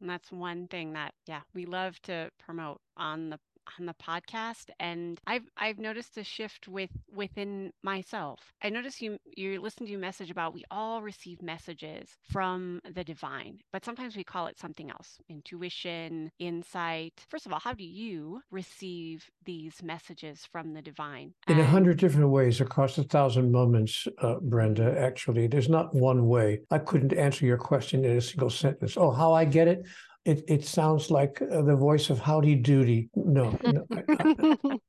And 0.00 0.10
that's 0.10 0.32
one 0.32 0.66
thing 0.66 0.94
that, 0.94 1.14
yeah, 1.26 1.42
we 1.54 1.64
love 1.64 2.00
to 2.02 2.30
promote 2.38 2.80
on 2.96 3.30
the 3.30 3.38
on 3.78 3.86
the 3.86 3.94
podcast 3.94 4.70
and 4.80 5.20
I've 5.26 5.44
I've 5.56 5.78
noticed 5.78 6.16
a 6.18 6.24
shift 6.24 6.68
with 6.68 6.90
within 7.12 7.72
myself. 7.82 8.40
I 8.62 8.68
notice 8.68 9.00
you 9.00 9.18
you 9.36 9.60
listen 9.60 9.86
to 9.86 9.92
your 9.92 10.00
message 10.00 10.30
about 10.30 10.54
we 10.54 10.64
all 10.70 11.02
receive 11.02 11.42
messages 11.42 12.08
from 12.30 12.80
the 12.94 13.04
divine, 13.04 13.60
but 13.72 13.84
sometimes 13.84 14.16
we 14.16 14.24
call 14.24 14.46
it 14.46 14.58
something 14.58 14.90
else. 14.90 15.18
Intuition, 15.28 16.30
insight. 16.38 17.24
First 17.28 17.46
of 17.46 17.52
all, 17.52 17.60
how 17.60 17.74
do 17.74 17.84
you 17.84 18.42
receive 18.50 19.28
these 19.44 19.82
messages 19.82 20.46
from 20.50 20.74
the 20.74 20.82
divine? 20.82 21.34
In 21.48 21.60
a 21.60 21.64
hundred 21.64 21.98
different 21.98 22.30
ways 22.30 22.60
across 22.60 22.98
a 22.98 23.04
thousand 23.04 23.50
moments, 23.50 24.06
uh, 24.20 24.36
Brenda, 24.40 24.98
actually, 24.98 25.46
there's 25.46 25.68
not 25.68 25.94
one 25.94 26.26
way. 26.26 26.60
I 26.70 26.78
couldn't 26.78 27.12
answer 27.12 27.46
your 27.46 27.58
question 27.58 28.04
in 28.04 28.16
a 28.16 28.20
single 28.20 28.50
sentence. 28.50 28.96
Oh, 28.96 29.10
how 29.10 29.32
I 29.32 29.44
get 29.44 29.68
it? 29.68 29.86
It, 30.24 30.44
it 30.48 30.64
sounds 30.64 31.10
like 31.10 31.42
uh, 31.42 31.62
the 31.62 31.74
voice 31.74 32.08
of 32.10 32.20
Howdy 32.20 32.56
Doody. 32.56 33.08
No, 33.16 33.58
no. 33.64 33.86
I- 33.92 34.04
I- 34.08 34.76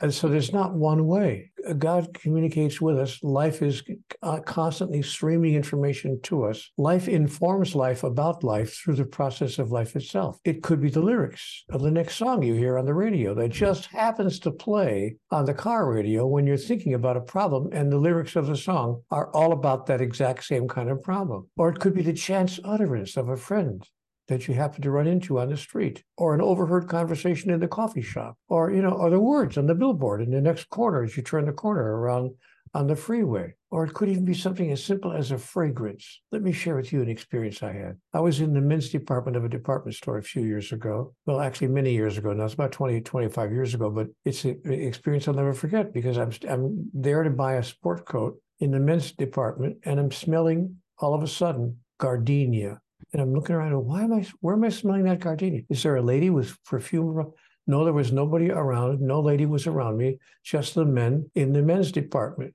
Uh, 0.00 0.10
so 0.10 0.26
there's 0.28 0.52
not 0.52 0.74
one 0.74 1.06
way. 1.06 1.50
God 1.78 2.14
communicates 2.14 2.80
with 2.80 2.98
us. 2.98 3.18
Life 3.22 3.60
is 3.62 3.82
uh, 4.22 4.40
constantly 4.40 5.02
streaming 5.02 5.54
information 5.54 6.18
to 6.22 6.44
us. 6.44 6.70
Life 6.78 7.08
informs 7.08 7.74
life 7.74 8.02
about 8.02 8.42
life 8.42 8.74
through 8.74 8.94
the 8.94 9.04
process 9.04 9.58
of 9.58 9.70
life 9.70 9.94
itself. 9.96 10.38
It 10.44 10.62
could 10.62 10.80
be 10.80 10.88
the 10.88 11.00
lyrics 11.02 11.64
of 11.70 11.82
the 11.82 11.90
next 11.90 12.16
song 12.16 12.42
you 12.42 12.54
hear 12.54 12.78
on 12.78 12.86
the 12.86 12.94
radio 12.94 13.34
that 13.34 13.50
just 13.50 13.86
happens 13.86 14.38
to 14.40 14.50
play 14.50 15.16
on 15.30 15.44
the 15.44 15.54
car 15.54 15.90
radio 15.90 16.26
when 16.26 16.46
you're 16.46 16.56
thinking 16.56 16.94
about 16.94 17.16
a 17.18 17.20
problem, 17.22 17.68
and 17.72 17.92
the 17.92 17.98
lyrics 17.98 18.36
of 18.36 18.46
the 18.46 18.56
song 18.56 19.02
are 19.10 19.30
all 19.34 19.52
about 19.52 19.86
that 19.86 20.00
exact 20.00 20.44
same 20.44 20.66
kind 20.68 20.88
of 20.90 21.02
problem. 21.02 21.48
Or 21.56 21.68
it 21.68 21.80
could 21.80 21.94
be 21.94 22.02
the 22.02 22.14
chance 22.14 22.58
utterance 22.64 23.16
of 23.16 23.28
a 23.28 23.36
friend 23.36 23.86
that 24.30 24.48
you 24.48 24.54
happen 24.54 24.80
to 24.80 24.90
run 24.90 25.06
into 25.06 25.38
on 25.38 25.50
the 25.50 25.56
street, 25.56 26.02
or 26.16 26.34
an 26.34 26.40
overheard 26.40 26.88
conversation 26.88 27.50
in 27.50 27.60
the 27.60 27.68
coffee 27.68 28.00
shop, 28.00 28.38
or 28.48 28.70
you 28.70 28.80
know, 28.80 28.92
or 28.92 29.10
the 29.10 29.20
words 29.20 29.58
on 29.58 29.66
the 29.66 29.74
billboard 29.74 30.22
in 30.22 30.30
the 30.30 30.40
next 30.40 30.70
corner 30.70 31.02
as 31.02 31.16
you 31.16 31.22
turn 31.22 31.44
the 31.44 31.52
corner 31.52 31.98
around 31.98 32.30
on 32.72 32.86
the 32.86 32.96
freeway. 32.96 33.52
Or 33.72 33.84
it 33.84 33.94
could 33.94 34.08
even 34.08 34.24
be 34.24 34.34
something 34.34 34.70
as 34.70 34.82
simple 34.82 35.12
as 35.12 35.30
a 35.30 35.38
fragrance. 35.38 36.20
Let 36.30 36.42
me 36.42 36.52
share 36.52 36.76
with 36.76 36.92
you 36.92 37.02
an 37.02 37.08
experience 37.08 37.62
I 37.62 37.72
had. 37.72 37.98
I 38.12 38.20
was 38.20 38.40
in 38.40 38.52
the 38.52 38.60
men's 38.60 38.90
department 38.90 39.36
of 39.36 39.44
a 39.44 39.48
department 39.48 39.96
store 39.96 40.18
a 40.18 40.22
few 40.22 40.42
years 40.42 40.72
ago. 40.72 41.14
Well, 41.26 41.40
actually, 41.40 41.68
many 41.68 41.92
years 41.92 42.18
ago 42.18 42.32
now. 42.32 42.44
It's 42.44 42.54
about 42.54 42.72
20, 42.72 43.00
25 43.00 43.52
years 43.52 43.74
ago, 43.74 43.90
but 43.90 44.08
it's 44.24 44.44
an 44.44 44.60
experience 44.64 45.28
I'll 45.28 45.34
never 45.34 45.52
forget 45.52 45.92
because 45.92 46.18
I'm, 46.18 46.32
I'm 46.48 46.90
there 46.94 47.22
to 47.22 47.30
buy 47.30 47.54
a 47.54 47.62
sport 47.62 48.06
coat 48.06 48.40
in 48.60 48.70
the 48.70 48.80
men's 48.80 49.12
department 49.12 49.78
and 49.84 49.98
I'm 49.98 50.12
smelling 50.12 50.76
all 50.98 51.14
of 51.14 51.22
a 51.22 51.28
sudden 51.28 51.78
gardenia. 51.98 52.80
And 53.12 53.20
I'm 53.20 53.34
looking 53.34 53.56
around, 53.56 53.84
why 53.84 54.02
am 54.02 54.12
I, 54.12 54.26
where 54.40 54.54
am 54.54 54.64
I 54.64 54.68
smelling 54.68 55.04
that 55.04 55.20
gardenia? 55.20 55.62
Is 55.68 55.82
there 55.82 55.96
a 55.96 56.02
lady 56.02 56.30
with 56.30 56.56
perfume? 56.64 57.32
No, 57.66 57.84
there 57.84 57.92
was 57.92 58.12
nobody 58.12 58.50
around. 58.50 59.00
No 59.00 59.20
lady 59.20 59.46
was 59.46 59.66
around 59.66 59.96
me, 59.96 60.18
just 60.44 60.74
the 60.74 60.84
men 60.84 61.30
in 61.34 61.52
the 61.52 61.62
men's 61.62 61.92
department. 61.92 62.54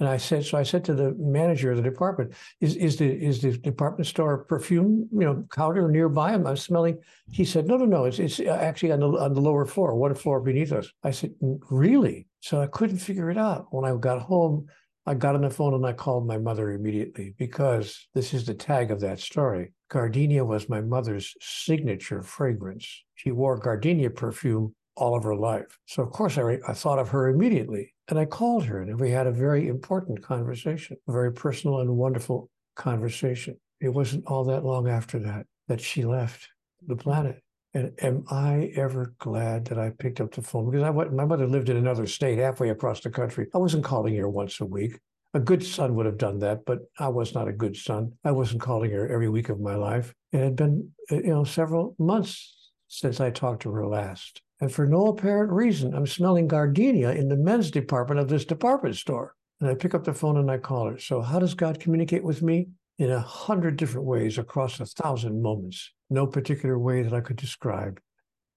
And 0.00 0.08
I 0.08 0.16
said, 0.16 0.44
so 0.44 0.58
I 0.58 0.64
said 0.64 0.84
to 0.86 0.94
the 0.94 1.14
manager 1.18 1.70
of 1.70 1.76
the 1.76 1.82
department, 1.82 2.34
is, 2.60 2.74
is 2.74 2.96
the 2.96 3.06
is 3.06 3.40
the 3.40 3.56
department 3.56 4.08
store 4.08 4.38
perfume, 4.44 5.08
you 5.12 5.20
know, 5.20 5.44
counter 5.52 5.88
nearby? 5.88 6.32
I'm, 6.32 6.46
I'm 6.48 6.56
smelling. 6.56 6.98
He 7.30 7.44
said, 7.44 7.68
no, 7.68 7.76
no, 7.76 7.84
no, 7.84 8.04
it's 8.04 8.18
it's 8.18 8.40
actually 8.40 8.90
on 8.90 9.00
the 9.00 9.08
on 9.08 9.34
the 9.34 9.40
lower 9.40 9.64
floor, 9.64 9.94
one 9.94 10.14
floor 10.16 10.40
beneath 10.40 10.72
us. 10.72 10.90
I 11.04 11.12
said, 11.12 11.34
really? 11.70 12.26
So 12.40 12.60
I 12.60 12.66
couldn't 12.66 12.98
figure 12.98 13.30
it 13.30 13.38
out. 13.38 13.66
When 13.70 13.84
I 13.84 13.96
got 13.96 14.20
home, 14.20 14.66
I 15.06 15.14
got 15.14 15.34
on 15.34 15.42
the 15.42 15.50
phone 15.50 15.74
and 15.74 15.84
I 15.84 15.92
called 15.92 16.26
my 16.26 16.38
mother 16.38 16.72
immediately 16.72 17.34
because 17.38 18.08
this 18.14 18.32
is 18.32 18.46
the 18.46 18.54
tag 18.54 18.90
of 18.90 19.00
that 19.00 19.20
story. 19.20 19.72
Gardenia 19.90 20.44
was 20.44 20.68
my 20.68 20.80
mother's 20.80 21.34
signature 21.40 22.22
fragrance. 22.22 23.04
She 23.14 23.30
wore 23.30 23.58
gardenia 23.58 24.10
perfume 24.10 24.74
all 24.96 25.16
of 25.16 25.24
her 25.24 25.36
life. 25.36 25.78
So, 25.86 26.02
of 26.02 26.10
course, 26.10 26.38
I, 26.38 26.58
I 26.66 26.72
thought 26.72 26.98
of 26.98 27.10
her 27.10 27.28
immediately. 27.28 27.92
And 28.08 28.18
I 28.18 28.24
called 28.24 28.64
her 28.64 28.80
and 28.80 28.98
we 28.98 29.10
had 29.10 29.26
a 29.26 29.32
very 29.32 29.68
important 29.68 30.22
conversation, 30.22 30.96
a 31.06 31.12
very 31.12 31.32
personal 31.32 31.80
and 31.80 31.90
wonderful 31.90 32.48
conversation. 32.74 33.58
It 33.80 33.90
wasn't 33.90 34.26
all 34.26 34.44
that 34.44 34.64
long 34.64 34.88
after 34.88 35.18
that 35.20 35.46
that 35.68 35.80
she 35.80 36.04
left 36.04 36.48
the 36.86 36.96
planet. 36.96 37.43
And 37.74 37.92
am 38.02 38.24
I 38.30 38.72
ever 38.76 39.14
glad 39.18 39.64
that 39.66 39.78
I 39.78 39.90
picked 39.90 40.20
up 40.20 40.32
the 40.32 40.42
phone? 40.42 40.70
Because 40.70 40.84
I 40.84 40.90
my 40.90 41.24
mother 41.24 41.46
lived 41.46 41.68
in 41.68 41.76
another 41.76 42.06
state 42.06 42.38
halfway 42.38 42.70
across 42.70 43.00
the 43.00 43.10
country. 43.10 43.48
I 43.52 43.58
wasn't 43.58 43.84
calling 43.84 44.14
her 44.16 44.28
once 44.28 44.60
a 44.60 44.64
week. 44.64 44.98
A 45.34 45.40
good 45.40 45.64
son 45.64 45.96
would 45.96 46.06
have 46.06 46.16
done 46.16 46.38
that, 46.38 46.64
but 46.64 46.78
I 47.00 47.08
was 47.08 47.34
not 47.34 47.48
a 47.48 47.52
good 47.52 47.76
son. 47.76 48.12
I 48.24 48.30
wasn't 48.30 48.62
calling 48.62 48.92
her 48.92 49.08
every 49.08 49.28
week 49.28 49.48
of 49.48 49.58
my 49.58 49.74
life. 49.74 50.14
It 50.32 50.38
had 50.38 50.54
been, 50.54 50.92
uh, 51.10 51.16
you 51.16 51.34
know, 51.34 51.42
several 51.42 51.96
months 51.98 52.70
since 52.86 53.20
I 53.20 53.30
talked 53.30 53.62
to 53.62 53.72
her 53.72 53.86
last. 53.88 54.40
And 54.60 54.72
for 54.72 54.86
no 54.86 55.08
apparent 55.08 55.50
reason, 55.50 55.92
I'm 55.94 56.06
smelling 56.06 56.46
gardenia 56.46 57.10
in 57.10 57.28
the 57.28 57.36
men's 57.36 57.72
department 57.72 58.20
of 58.20 58.28
this 58.28 58.44
department 58.44 58.94
store. 58.94 59.34
And 59.60 59.68
I 59.68 59.74
pick 59.74 59.94
up 59.94 60.04
the 60.04 60.14
phone 60.14 60.36
and 60.36 60.48
I 60.48 60.58
call 60.58 60.86
her. 60.86 60.98
So, 60.98 61.20
how 61.20 61.40
does 61.40 61.54
God 61.54 61.80
communicate 61.80 62.22
with 62.22 62.40
me? 62.40 62.68
In 62.98 63.10
a 63.10 63.20
hundred 63.20 63.76
different 63.76 64.06
ways 64.06 64.38
across 64.38 64.78
a 64.78 64.86
thousand 64.86 65.42
moments. 65.42 65.92
No 66.10 66.26
particular 66.26 66.78
way 66.78 67.02
that 67.02 67.12
I 67.12 67.20
could 67.20 67.36
describe. 67.36 68.00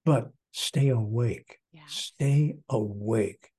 But 0.06 0.30
stay 0.52 0.90
awake. 0.90 1.58
Yeah. 1.72 1.82
Stay 1.88 2.58
awake. 2.70 3.50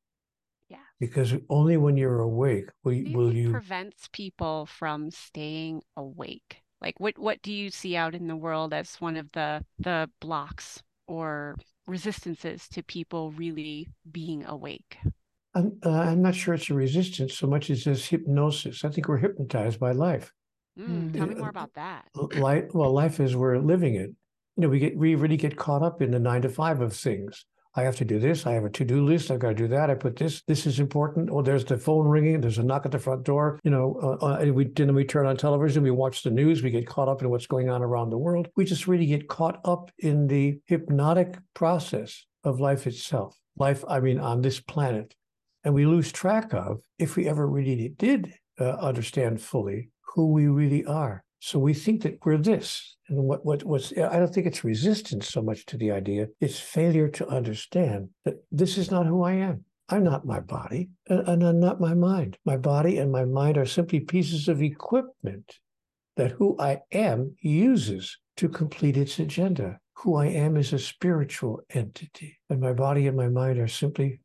Yeah. 0.69 0.77
Because 1.01 1.35
only 1.49 1.77
when 1.77 1.97
you're 1.97 2.21
awake 2.21 2.71
will, 2.85 2.93
you 2.93 3.17
will 3.17 3.35
you 3.35 3.51
prevents 3.51 4.09
people 4.13 4.67
from 4.67 5.11
staying 5.11 5.83
awake? 5.97 6.63
Like 6.81 7.01
what 7.01 7.19
what 7.19 7.43
do 7.43 7.53
you 7.53 7.71
see 7.71 7.97
out 7.97 8.15
in 8.15 8.29
the 8.29 8.37
world 8.37 8.73
as 8.73 8.95
one 9.01 9.17
of 9.17 9.31
the 9.33 9.65
the 9.79 10.09
blocks 10.21 10.83
or 11.09 11.57
resistances 11.89 12.69
to 12.69 12.83
people 12.83 13.33
really 13.33 13.89
being 14.11 14.45
awake? 14.45 14.99
I'm, 15.55 15.79
uh, 15.85 15.91
I'm 15.91 16.23
not 16.23 16.35
sure 16.35 16.55
it's 16.55 16.71
a 16.71 16.75
resistance 16.75 17.35
so 17.35 17.47
much 17.47 17.71
as 17.71 17.85
this 17.85 18.07
hypnosis. 18.07 18.85
I 18.85 18.91
think 18.91 19.09
we're 19.09 19.17
hypnotized 19.17 19.81
by 19.81 19.93
life. 19.93 20.33
Mm, 20.79 21.17
tell 21.17 21.27
me 21.27 21.35
more 21.35 21.49
about 21.49 21.75
that. 21.75 22.05
Life, 22.15 22.67
well, 22.73 22.93
life 22.93 23.21
is 23.21 23.35
we're 23.35 23.59
living 23.59 23.95
it. 23.95 24.11
You 24.57 24.63
know, 24.63 24.69
we 24.69 24.79
get 24.79 24.97
we 24.97 25.15
really 25.15 25.37
get 25.37 25.57
caught 25.57 25.83
up 25.83 26.03
in 26.03 26.11
the 26.11 26.19
nine 26.19 26.43
to 26.43 26.49
five 26.49 26.81
of 26.81 26.93
things. 26.95 27.45
I 27.75 27.83
have 27.83 27.97
to 27.97 28.05
do 28.05 28.19
this. 28.19 28.45
I 28.45 28.53
have 28.53 28.65
a 28.65 28.71
to-do 28.71 29.05
list. 29.05 29.31
I've 29.31 29.39
got 29.39 29.51
to 29.51 29.55
do 29.55 29.69
that. 29.69 29.89
I 29.89 29.95
put 29.95 30.17
this. 30.17 30.43
This 30.43 30.67
is 30.67 30.81
important. 30.81 31.29
Oh, 31.31 31.43
there's 31.43 31.65
the 31.65 31.79
phone 31.79 32.09
ringing. 32.09 32.41
There's 32.41 32.59
a 32.59 32.63
knock 32.63 32.85
at 32.87 32.93
the 32.93 32.99
front 32.99 33.23
door. 33.23 33.61
You 33.63 33.71
know, 33.71 33.99
uh, 34.03 34.25
uh, 34.25 34.39
and 34.41 34.55
we 34.55 34.65
then 34.65 34.95
we 34.95 35.05
turn 35.05 35.27
on 35.27 35.37
television. 35.37 35.83
We 35.83 35.91
watch 35.91 36.23
the 36.23 36.31
news. 36.31 36.63
We 36.63 36.71
get 36.71 36.87
caught 36.87 37.09
up 37.09 37.23
in 37.23 37.31
what's 37.31 37.47
going 37.47 37.69
on 37.69 37.83
around 37.83 38.11
the 38.11 38.19
world. 38.19 38.49
We 38.57 38.65
just 38.65 38.89
really 38.89 39.07
get 39.07 39.29
caught 39.29 39.61
up 39.65 39.93
in 39.99 40.27
the 40.27 40.59
hypnotic 40.67 41.39
process 41.55 42.27
of 42.43 42.59
life 42.59 42.87
itself. 42.87 43.39
Life, 43.57 43.85
I 43.89 44.01
mean, 44.01 44.19
on 44.19 44.43
this 44.43 44.61
planet, 44.61 45.15
and 45.63 45.75
we 45.75 45.87
lose 45.87 46.11
track 46.11 46.55
of 46.55 46.81
if 46.99 47.17
we 47.17 47.29
ever 47.29 47.47
really 47.47 47.91
did 47.97 48.35
uh, 48.61 48.71
understand 48.71 49.41
fully 49.41 49.91
who 50.15 50.33
we 50.33 50.47
really 50.47 50.85
are. 50.85 51.25
So 51.41 51.59
we 51.59 51.75
think 51.75 52.03
that 52.03 52.19
we're 52.25 52.39
this. 52.39 52.97
And 53.09 53.25
what, 53.25 53.45
what 53.45 53.65
what's 53.65 53.93
I 53.93 54.19
don't 54.19 54.33
think 54.33 54.47
it's 54.47 54.65
resistance 54.65 55.29
so 55.29 55.41
much 55.41 55.65
to 55.67 55.77
the 55.77 55.93
idea, 55.93 56.29
it's 56.41 56.59
failure 56.59 57.09
to 57.09 57.29
understand 57.29 58.09
that 58.25 58.43
this 58.51 58.77
is 58.77 58.91
not 58.91 59.07
who 59.07 59.23
I 59.23 59.33
am. 59.35 59.65
I'm 59.89 60.05
not 60.05 60.27
my 60.27 60.41
body 60.41 60.91
and, 61.09 61.27
and 61.29 61.43
I'm 61.43 61.61
not 61.61 61.81
my 61.81 61.95
mind. 61.95 62.37
My 62.45 62.57
body 62.57 62.99
and 62.99 63.11
my 63.11 63.25
mind 63.25 63.57
are 63.57 63.67
simply 63.67 64.01
pieces 64.01 64.49
of 64.49 64.63
equipment 64.63 65.59
that 66.17 66.33
who 66.33 66.57
I 66.59 66.81
am 66.93 67.37
uses 67.41 68.19
to 68.37 68.49
complete 68.49 68.97
its 68.97 69.19
agenda. 69.19 69.79
Who 69.95 70.17
I 70.17 70.27
am 70.27 70.57
is 70.57 70.73
a 70.73 70.79
spiritual 70.79 71.63
entity, 71.71 72.39
and 72.51 72.61
my 72.61 72.73
body 72.73 73.09
and 73.09 73.17
my 73.17 73.29
mind 73.29 73.59
are 73.59 73.69
simply 73.69 74.21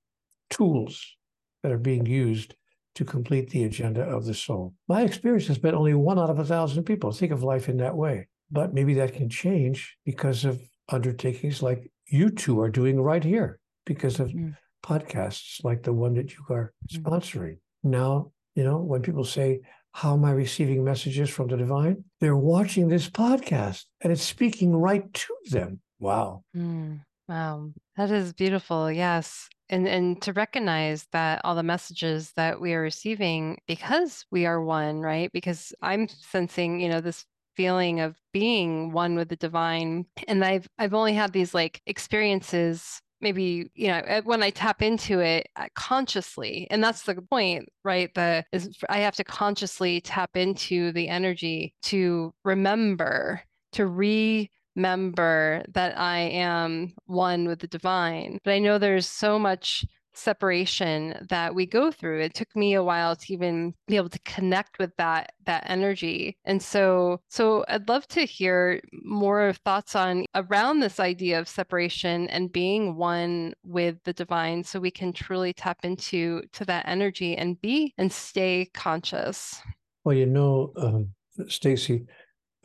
tools 0.49 1.15
that 1.63 1.71
are 1.71 1.79
being 1.79 2.05
used 2.05 2.55
to 2.95 3.05
complete 3.05 3.49
the 3.49 3.63
agenda 3.63 4.01
of 4.01 4.25
the 4.25 4.33
soul. 4.33 4.73
My 4.87 5.01
experience 5.01 5.47
has 5.47 5.57
been 5.57 5.75
only 5.75 5.93
one 5.93 6.19
out 6.19 6.29
of 6.29 6.39
a 6.39 6.45
thousand 6.45 6.83
people 6.83 7.11
think 7.11 7.31
of 7.31 7.43
life 7.43 7.69
in 7.69 7.77
that 7.77 7.95
way. 7.95 8.27
But 8.51 8.73
maybe 8.73 8.93
that 8.95 9.13
can 9.13 9.29
change 9.29 9.97
because 10.05 10.45
of 10.45 10.61
undertakings 10.89 11.63
like 11.63 11.91
you 12.07 12.29
two 12.29 12.59
are 12.59 12.69
doing 12.69 13.01
right 13.01 13.23
here, 13.23 13.59
because 13.85 14.19
of 14.19 14.29
mm. 14.29 14.55
podcasts 14.85 15.63
like 15.63 15.81
the 15.81 15.93
one 15.93 16.13
that 16.15 16.33
you 16.33 16.43
are 16.49 16.73
mm. 16.87 17.01
sponsoring. 17.01 17.53
Mm. 17.53 17.59
Now, 17.83 18.31
you 18.55 18.63
know, 18.63 18.77
when 18.77 19.01
people 19.01 19.23
say, 19.23 19.61
How 19.93 20.13
am 20.13 20.25
I 20.25 20.31
receiving 20.31 20.83
messages 20.83 21.31
from 21.31 21.47
the 21.47 21.57
divine? 21.57 22.03
They're 22.19 22.37
watching 22.37 22.87
this 22.87 23.09
podcast 23.09 23.85
and 24.01 24.13
it's 24.13 24.21
speaking 24.21 24.75
right 24.75 25.11
to 25.11 25.35
them. 25.49 25.79
Wow. 25.99 26.43
Mm. 26.55 27.01
Wow. 27.27 27.71
That 27.97 28.11
is 28.11 28.33
beautiful. 28.33 28.91
Yes 28.91 29.49
and 29.73 29.87
and 29.87 30.21
to 30.21 30.33
recognize 30.33 31.07
that 31.11 31.41
all 31.43 31.55
the 31.55 31.63
messages 31.63 32.31
that 32.35 32.61
we 32.61 32.73
are 32.73 32.81
receiving 32.81 33.57
because 33.67 34.25
we 34.31 34.45
are 34.45 34.63
one 34.63 34.99
right? 34.99 35.31
Because 35.33 35.73
i'm 35.81 36.07
sensing 36.07 36.79
you 36.79 36.89
know 36.89 37.01
this 37.01 37.25
feeling 37.55 37.99
of 37.99 38.15
being 38.31 38.91
one 38.91 39.15
with 39.15 39.29
the 39.29 39.35
divine 39.35 40.05
and 40.27 40.43
i've 40.43 40.67
i've 40.79 40.93
only 40.93 41.13
had 41.13 41.31
these 41.33 41.53
like 41.53 41.81
experiences 41.85 42.99
maybe 43.21 43.69
you 43.75 43.87
know 43.87 44.21
when 44.25 44.41
i 44.41 44.49
tap 44.49 44.81
into 44.81 45.19
it 45.19 45.47
uh, 45.55 45.67
consciously 45.75 46.67
and 46.71 46.83
that's 46.83 47.03
the 47.03 47.15
point 47.21 47.67
right? 47.83 48.13
The 48.15 48.43
is 48.51 48.77
i 48.89 48.99
have 48.99 49.15
to 49.15 49.23
consciously 49.23 50.01
tap 50.01 50.31
into 50.35 50.91
the 50.93 51.07
energy 51.09 51.73
to 51.83 52.33
remember 52.43 53.41
to 53.73 53.87
re 53.87 54.49
member 54.75 55.63
that 55.73 55.97
I 55.97 56.19
am 56.19 56.93
one 57.05 57.47
with 57.47 57.59
the 57.59 57.67
divine. 57.67 58.39
But 58.43 58.51
I 58.51 58.59
know 58.59 58.77
there's 58.77 59.07
so 59.07 59.37
much 59.37 59.85
separation 60.13 61.15
that 61.29 61.55
we 61.55 61.65
go 61.65 61.91
through. 61.91 62.21
It 62.21 62.33
took 62.33 62.55
me 62.55 62.73
a 62.73 62.83
while 62.83 63.15
to 63.15 63.33
even 63.33 63.73
be 63.87 63.97
able 63.97 64.09
to 64.09 64.19
connect 64.19 64.79
with 64.79 64.95
that 64.97 65.33
that 65.45 65.63
energy. 65.67 66.37
And 66.45 66.61
so 66.61 67.21
so 67.27 67.65
i'd 67.67 67.89
love 67.89 68.07
to 68.07 68.25
hear 68.25 68.81
more 69.03 69.53
thoughts 69.65 69.95
on 69.95 70.25
around 70.35 70.79
this 70.79 70.99
idea 70.99 71.39
of 71.39 71.47
separation 71.47 72.27
and 72.29 72.51
being 72.51 72.95
one 72.95 73.53
with 73.63 73.97
the 74.03 74.13
divine 74.13 74.63
so 74.63 74.79
we 74.79 74.91
can 74.91 75.11
truly 75.13 75.53
tap 75.53 75.79
into 75.83 76.41
to 76.53 76.65
that 76.65 76.87
energy 76.87 77.35
and 77.35 77.59
be 77.61 77.93
and 77.97 78.11
stay 78.11 78.69
conscious. 78.73 79.61
Well 80.03 80.15
you 80.15 80.25
know 80.25 80.73
um, 80.77 81.09
stacy 81.47 82.05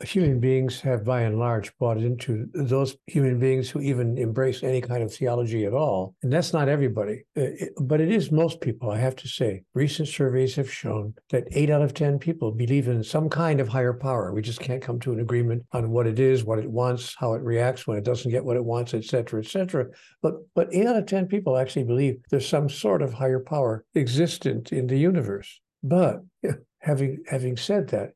human 0.05 0.39
beings 0.39 0.79
have 0.81 1.03
by 1.03 1.21
and 1.21 1.39
large 1.39 1.75
bought 1.77 1.97
into 1.97 2.47
those 2.53 2.95
human 3.07 3.39
beings 3.39 3.69
who 3.69 3.81
even 3.81 4.17
embrace 4.17 4.63
any 4.63 4.81
kind 4.81 5.03
of 5.03 5.13
theology 5.13 5.65
at 5.65 5.73
all. 5.73 6.15
And 6.23 6.31
that's 6.31 6.53
not 6.53 6.69
everybody, 6.69 7.23
uh, 7.37 7.47
but 7.81 8.01
it 8.01 8.11
is 8.11 8.31
most 8.31 8.61
people, 8.61 8.91
I 8.91 8.97
have 8.97 9.15
to 9.17 9.27
say. 9.27 9.63
Recent 9.73 10.07
surveys 10.07 10.55
have 10.55 10.71
shown 10.71 11.13
that 11.31 11.47
eight 11.51 11.69
out 11.69 11.81
of 11.81 11.93
10 11.93 12.19
people 12.19 12.51
believe 12.51 12.87
in 12.87 13.03
some 13.03 13.29
kind 13.29 13.59
of 13.59 13.67
higher 13.67 13.93
power. 13.93 14.33
We 14.33 14.41
just 14.41 14.59
can't 14.59 14.81
come 14.81 14.99
to 15.01 15.13
an 15.13 15.19
agreement 15.19 15.63
on 15.73 15.91
what 15.91 16.07
it 16.07 16.19
is, 16.19 16.43
what 16.43 16.59
it 16.59 16.69
wants, 16.69 17.15
how 17.17 17.33
it 17.33 17.41
reacts 17.41 17.85
when 17.85 17.97
it 17.97 18.05
doesn't 18.05 18.31
get 18.31 18.45
what 18.45 18.57
it 18.57 18.65
wants, 18.65 18.93
et 18.93 19.03
cetera, 19.03 19.41
et 19.41 19.47
cetera. 19.47 19.87
But, 20.21 20.35
but 20.55 20.73
eight 20.73 20.87
out 20.87 20.95
of 20.95 21.05
10 21.05 21.27
people 21.27 21.57
actually 21.57 21.83
believe 21.83 22.19
there's 22.29 22.47
some 22.47 22.69
sort 22.69 23.01
of 23.01 23.13
higher 23.13 23.39
power 23.39 23.85
existent 23.95 24.71
in 24.71 24.87
the 24.87 24.97
universe. 24.97 25.59
But 25.83 26.21
having 26.79 27.23
having 27.27 27.57
said 27.57 27.89
that, 27.89 28.11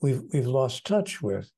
we've 0.00 0.22
we've 0.32 0.46
lost 0.46 0.86
touch 0.86 1.22
with 1.22 1.50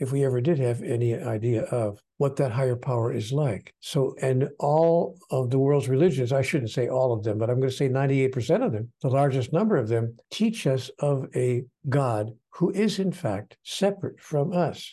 if 0.00 0.12
we 0.12 0.24
ever 0.24 0.40
did 0.40 0.58
have 0.58 0.82
any 0.82 1.14
idea 1.14 1.64
of 1.64 2.02
what 2.16 2.34
that 2.36 2.50
higher 2.50 2.74
power 2.74 3.12
is 3.12 3.32
like. 3.32 3.74
So, 3.80 4.16
and 4.22 4.48
all 4.58 5.18
of 5.30 5.50
the 5.50 5.58
world's 5.58 5.90
religions, 5.90 6.32
I 6.32 6.42
shouldn't 6.42 6.70
say 6.70 6.88
all 6.88 7.12
of 7.12 7.22
them, 7.22 7.36
but 7.36 7.50
I'm 7.50 7.60
going 7.60 7.70
to 7.70 7.76
say 7.76 7.88
98% 7.88 8.64
of 8.64 8.72
them, 8.72 8.90
the 9.02 9.10
largest 9.10 9.52
number 9.52 9.76
of 9.76 9.88
them, 9.88 10.16
teach 10.30 10.66
us 10.66 10.90
of 11.00 11.26
a 11.36 11.64
God 11.88 12.30
who 12.48 12.70
is, 12.70 12.98
in 12.98 13.12
fact, 13.12 13.58
separate 13.62 14.18
from 14.18 14.54
us. 14.54 14.90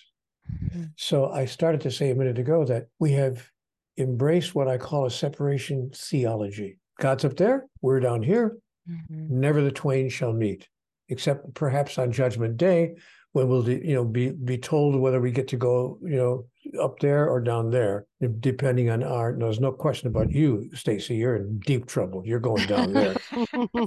Mm-hmm. 0.54 0.84
So, 0.98 1.30
I 1.30 1.46
started 1.46 1.82
to 1.82 1.92
say 1.92 2.12
a 2.12 2.16
minute 2.16 2.38
ago 2.38 2.66
that 2.66 2.88
we 3.00 3.14
have 3.14 3.50
embraced 3.98 4.56
what 4.56 4.68
I 4.68 4.78
call 4.78 5.06
a 5.06 5.12
separation 5.12 5.90
theology. 5.94 6.78
God's 7.00 7.26
up 7.26 7.38
there, 7.38 7.66
we're 7.82 8.02
down 8.02 8.24
here, 8.24 8.58
mm-hmm. 8.90 9.40
never 9.40 9.62
the 9.62 9.72
twain 9.72 10.10
shall 10.10 10.34
meet 10.34 10.68
except 11.10 11.54
perhaps 11.54 11.98
on 11.98 12.12
Judgment 12.12 12.58
Day, 12.58 12.96
when 13.34 13.48
we'll 13.48 13.70
you 13.70 13.94
know 13.94 14.06
be 14.06 14.32
be 14.32 14.58
told 14.58 15.00
whether 15.00 15.22
we 15.22 15.32
get 15.32 15.48
to 15.50 15.58
go 15.58 16.00
you 16.02 16.16
know 16.16 16.46
up 16.82 17.00
there 17.00 17.30
or 17.30 17.40
down 17.40 17.70
there, 17.70 18.06
depending 18.40 18.90
on 18.90 19.04
our. 19.04 19.32
No, 19.34 19.46
there's 19.46 19.60
no 19.60 19.72
question 19.72 20.08
about 20.08 20.32
you, 20.32 20.70
Stacy. 20.74 21.16
You're 21.16 21.38
in 21.38 21.60
deep 21.60 21.86
trouble. 21.86 22.24
You're 22.26 22.40
going 22.40 22.66
down 22.68 22.94
there, 22.94 23.16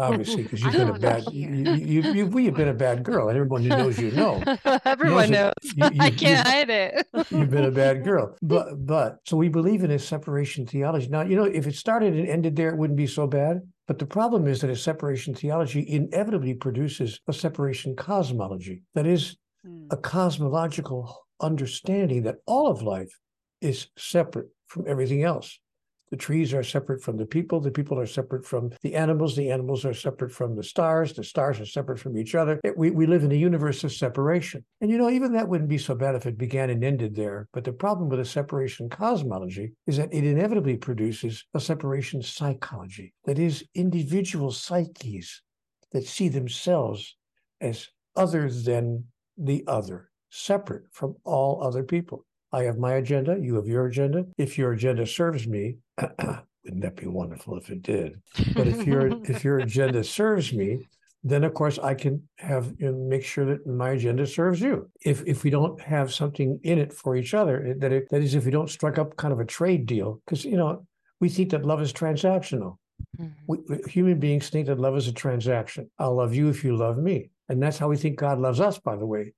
obviously, 0.00 0.44
because 0.44 0.62
you've 0.62 0.72
been 0.80 0.90
oh, 0.90 0.94
a 0.94 0.98
bad. 0.98 1.24
You, 1.32 1.48
you, 1.74 2.02
you, 2.02 2.38
you've 2.38 2.54
been 2.54 2.68
a 2.68 2.74
bad 2.74 3.02
girl, 3.02 3.28
and 3.28 3.36
everyone 3.36 3.62
who 3.62 3.68
knows 3.68 3.98
you 3.98 4.10
know. 4.12 4.42
Everyone 4.84 5.30
knows. 5.30 5.52
knows. 5.76 5.92
You, 5.92 6.00
I 6.00 6.10
can't 6.10 6.46
hide 6.46 6.70
it. 6.70 7.06
you've 7.30 7.50
been 7.50 7.64
a 7.64 7.70
bad 7.70 8.04
girl, 8.04 8.36
but 8.42 8.86
but 8.86 9.18
so 9.24 9.36
we 9.36 9.48
believe 9.48 9.84
in 9.84 9.90
a 9.90 9.98
separation 9.98 10.66
theology. 10.66 11.08
Now 11.08 11.22
you 11.22 11.36
know 11.36 11.44
if 11.44 11.66
it 11.66 11.74
started 11.74 12.14
and 12.14 12.28
ended 12.28 12.56
there, 12.56 12.70
it 12.70 12.76
wouldn't 12.76 12.96
be 12.96 13.06
so 13.06 13.26
bad. 13.26 13.62
But 13.90 13.98
the 13.98 14.06
problem 14.06 14.46
is 14.46 14.60
that 14.60 14.70
a 14.70 14.76
separation 14.76 15.34
theology 15.34 15.84
inevitably 15.90 16.54
produces 16.54 17.18
a 17.26 17.32
separation 17.32 17.96
cosmology. 17.96 18.84
That 18.94 19.04
is, 19.04 19.36
hmm. 19.64 19.86
a 19.90 19.96
cosmological 19.96 21.12
understanding 21.40 22.22
that 22.22 22.36
all 22.46 22.68
of 22.68 22.82
life 22.82 23.10
is 23.60 23.88
separate 23.98 24.46
from 24.68 24.84
everything 24.86 25.24
else. 25.24 25.58
The 26.10 26.16
trees 26.16 26.52
are 26.52 26.64
separate 26.64 27.02
from 27.02 27.16
the 27.16 27.26
people. 27.26 27.60
The 27.60 27.70
people 27.70 27.98
are 27.98 28.06
separate 28.06 28.44
from 28.44 28.70
the 28.82 28.94
animals. 28.96 29.36
The 29.36 29.50
animals 29.50 29.84
are 29.84 29.94
separate 29.94 30.32
from 30.32 30.56
the 30.56 30.62
stars. 30.62 31.12
The 31.12 31.22
stars 31.22 31.60
are 31.60 31.66
separate 31.66 32.00
from 32.00 32.18
each 32.18 32.34
other. 32.34 32.60
We, 32.76 32.90
we 32.90 33.06
live 33.06 33.22
in 33.22 33.30
a 33.30 33.36
universe 33.36 33.84
of 33.84 33.92
separation. 33.92 34.64
And 34.80 34.90
you 34.90 34.98
know, 34.98 35.08
even 35.08 35.32
that 35.32 35.48
wouldn't 35.48 35.70
be 35.70 35.78
so 35.78 35.94
bad 35.94 36.16
if 36.16 36.26
it 36.26 36.36
began 36.36 36.70
and 36.70 36.82
ended 36.82 37.14
there. 37.14 37.48
But 37.52 37.64
the 37.64 37.72
problem 37.72 38.08
with 38.08 38.20
a 38.20 38.24
separation 38.24 38.88
cosmology 38.88 39.72
is 39.86 39.98
that 39.98 40.12
it 40.12 40.24
inevitably 40.24 40.76
produces 40.76 41.44
a 41.54 41.60
separation 41.60 42.22
psychology 42.22 43.14
that 43.24 43.38
is, 43.38 43.64
individual 43.74 44.50
psyches 44.50 45.42
that 45.92 46.06
see 46.06 46.28
themselves 46.28 47.16
as 47.60 47.88
other 48.16 48.50
than 48.50 49.04
the 49.36 49.64
other, 49.66 50.10
separate 50.30 50.84
from 50.90 51.14
all 51.24 51.62
other 51.62 51.82
people. 51.82 52.26
I 52.52 52.64
have 52.64 52.78
my 52.78 52.94
agenda, 52.94 53.38
you 53.40 53.54
have 53.54 53.68
your 53.68 53.86
agenda. 53.86 54.26
If 54.36 54.58
your 54.58 54.72
agenda 54.72 55.06
serves 55.06 55.46
me, 55.46 55.76
wouldn't 56.64 56.82
that 56.82 56.96
be 56.96 57.06
wonderful 57.06 57.56
if 57.56 57.70
it 57.70 57.82
did? 57.82 58.20
But 58.54 58.66
if 58.66 58.86
your 58.86 59.08
if 59.24 59.44
your 59.44 59.58
agenda 59.58 60.04
serves 60.04 60.52
me, 60.52 60.88
then 61.22 61.44
of 61.44 61.54
course 61.54 61.78
I 61.78 61.94
can 61.94 62.28
have 62.38 62.72
you 62.78 62.90
know, 62.90 62.98
make 63.08 63.24
sure 63.24 63.44
that 63.46 63.66
my 63.66 63.90
agenda 63.90 64.26
serves 64.26 64.60
you. 64.60 64.90
If 65.04 65.22
if 65.26 65.44
we 65.44 65.50
don't 65.50 65.80
have 65.80 66.12
something 66.12 66.60
in 66.62 66.78
it 66.78 66.92
for 66.92 67.16
each 67.16 67.34
other, 67.34 67.74
that 67.78 67.92
it, 67.92 68.08
that 68.10 68.22
is 68.22 68.34
if 68.34 68.44
we 68.44 68.50
don't 68.50 68.70
strike 68.70 68.98
up 68.98 69.16
kind 69.16 69.32
of 69.32 69.40
a 69.40 69.44
trade 69.44 69.86
deal, 69.86 70.20
because 70.24 70.44
you 70.44 70.56
know 70.56 70.86
we 71.20 71.28
think 71.28 71.50
that 71.50 71.64
love 71.64 71.80
is 71.80 71.92
transactional. 71.92 72.76
Mm-hmm. 73.18 73.32
We, 73.46 73.58
human 73.88 74.18
beings 74.18 74.50
think 74.50 74.66
that 74.66 74.78
love 74.78 74.96
is 74.96 75.08
a 75.08 75.12
transaction. 75.12 75.90
I'll 75.98 76.14
love 76.14 76.34
you 76.34 76.48
if 76.48 76.64
you 76.64 76.76
love 76.76 76.98
me, 76.98 77.30
and 77.48 77.62
that's 77.62 77.78
how 77.78 77.88
we 77.88 77.96
think 77.96 78.18
God 78.18 78.38
loves 78.38 78.60
us. 78.60 78.78
By 78.78 78.96
the 78.96 79.06
way, 79.06 79.34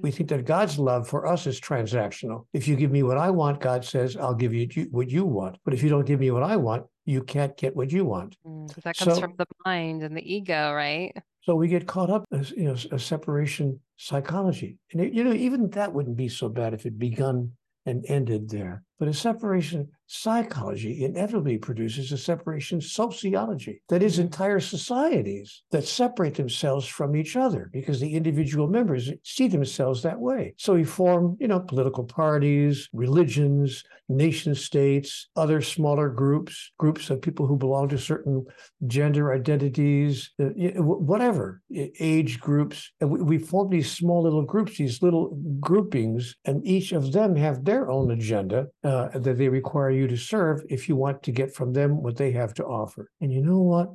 we 0.00 0.10
think 0.10 0.28
that 0.30 0.44
God's 0.44 0.78
love 0.78 1.08
for 1.08 1.26
us 1.26 1.46
is 1.46 1.60
transactional. 1.60 2.46
If 2.52 2.68
you 2.68 2.76
give 2.76 2.90
me 2.90 3.02
what 3.02 3.18
I 3.18 3.30
want, 3.30 3.60
God 3.60 3.84
says, 3.84 4.16
I'll 4.16 4.34
give 4.34 4.54
you 4.54 4.68
what 4.90 5.10
you 5.10 5.24
want. 5.24 5.58
But 5.64 5.74
if 5.74 5.82
you 5.82 5.88
don't 5.88 6.06
give 6.06 6.20
me 6.20 6.30
what 6.30 6.42
I 6.42 6.56
want, 6.56 6.86
you 7.04 7.22
can't 7.22 7.56
get 7.56 7.74
what 7.74 7.90
you 7.90 8.04
want. 8.04 8.36
Mm, 8.46 8.72
that 8.82 8.96
comes 8.96 9.14
so, 9.14 9.20
from 9.20 9.34
the 9.36 9.46
mind 9.64 10.02
and 10.02 10.16
the 10.16 10.32
ego, 10.34 10.72
right? 10.72 11.16
So 11.42 11.54
we 11.54 11.68
get 11.68 11.86
caught 11.86 12.10
up 12.10 12.24
as 12.30 12.50
you 12.52 12.64
know 12.64 12.76
a 12.92 12.98
separation 12.98 13.80
psychology, 13.96 14.78
and 14.92 15.00
it, 15.00 15.12
you 15.14 15.24
know 15.24 15.32
even 15.32 15.70
that 15.70 15.92
wouldn't 15.92 16.16
be 16.16 16.28
so 16.28 16.48
bad 16.48 16.74
if 16.74 16.84
it 16.84 16.98
begun 16.98 17.52
and 17.86 18.04
ended 18.08 18.50
there. 18.50 18.84
But 18.98 19.08
a 19.08 19.14
separation 19.14 19.88
psychology 20.08 21.04
inevitably 21.04 21.58
produces 21.58 22.10
a 22.12 22.18
separation 22.18 22.80
sociology. 22.80 23.82
That 23.88 24.02
is, 24.02 24.18
entire 24.18 24.58
societies 24.58 25.62
that 25.70 25.84
separate 25.84 26.34
themselves 26.34 26.86
from 26.86 27.14
each 27.14 27.36
other 27.36 27.70
because 27.72 28.00
the 28.00 28.14
individual 28.14 28.66
members 28.66 29.10
see 29.22 29.48
themselves 29.48 30.02
that 30.02 30.18
way. 30.18 30.54
So 30.56 30.74
we 30.74 30.84
form, 30.84 31.36
you 31.38 31.46
know, 31.46 31.60
political 31.60 32.04
parties, 32.04 32.88
religions, 32.92 33.84
nation 34.08 34.54
states, 34.54 35.28
other 35.36 35.60
smaller 35.60 36.08
groups, 36.08 36.72
groups 36.78 37.10
of 37.10 37.20
people 37.20 37.46
who 37.46 37.56
belong 37.56 37.88
to 37.90 37.98
certain 37.98 38.44
gender 38.86 39.32
identities, 39.32 40.30
uh, 40.40 40.46
whatever, 40.82 41.60
age 42.00 42.40
groups. 42.40 42.90
And 43.00 43.10
we, 43.10 43.20
we 43.20 43.38
form 43.38 43.68
these 43.68 43.92
small 43.92 44.22
little 44.22 44.44
groups, 44.44 44.78
these 44.78 45.02
little 45.02 45.38
groupings, 45.60 46.34
and 46.46 46.66
each 46.66 46.92
of 46.92 47.12
them 47.12 47.36
have 47.36 47.64
their 47.64 47.90
own 47.90 48.10
agenda 48.10 48.68
uh, 48.82 49.08
that 49.18 49.36
they 49.36 49.48
require 49.48 49.90
you 49.98 50.08
to 50.08 50.16
serve 50.16 50.62
if 50.68 50.88
you 50.88 50.96
want 50.96 51.22
to 51.24 51.32
get 51.32 51.54
from 51.54 51.72
them 51.72 52.02
what 52.02 52.16
they 52.16 52.32
have 52.32 52.54
to 52.54 52.64
offer. 52.64 53.10
And 53.20 53.32
you 53.32 53.42
know 53.42 53.60
what? 53.60 53.88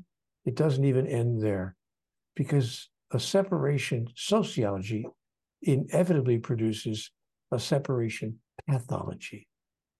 It 0.46 0.56
doesn't 0.56 0.86
even 0.86 1.08
end 1.08 1.42
there 1.42 1.76
because 2.36 2.90
a 3.12 3.20
separation 3.20 4.08
sociology 4.16 5.06
inevitably 5.62 6.40
produces 6.40 7.12
a 7.52 7.60
separation 7.60 8.40
pathology. 8.68 9.48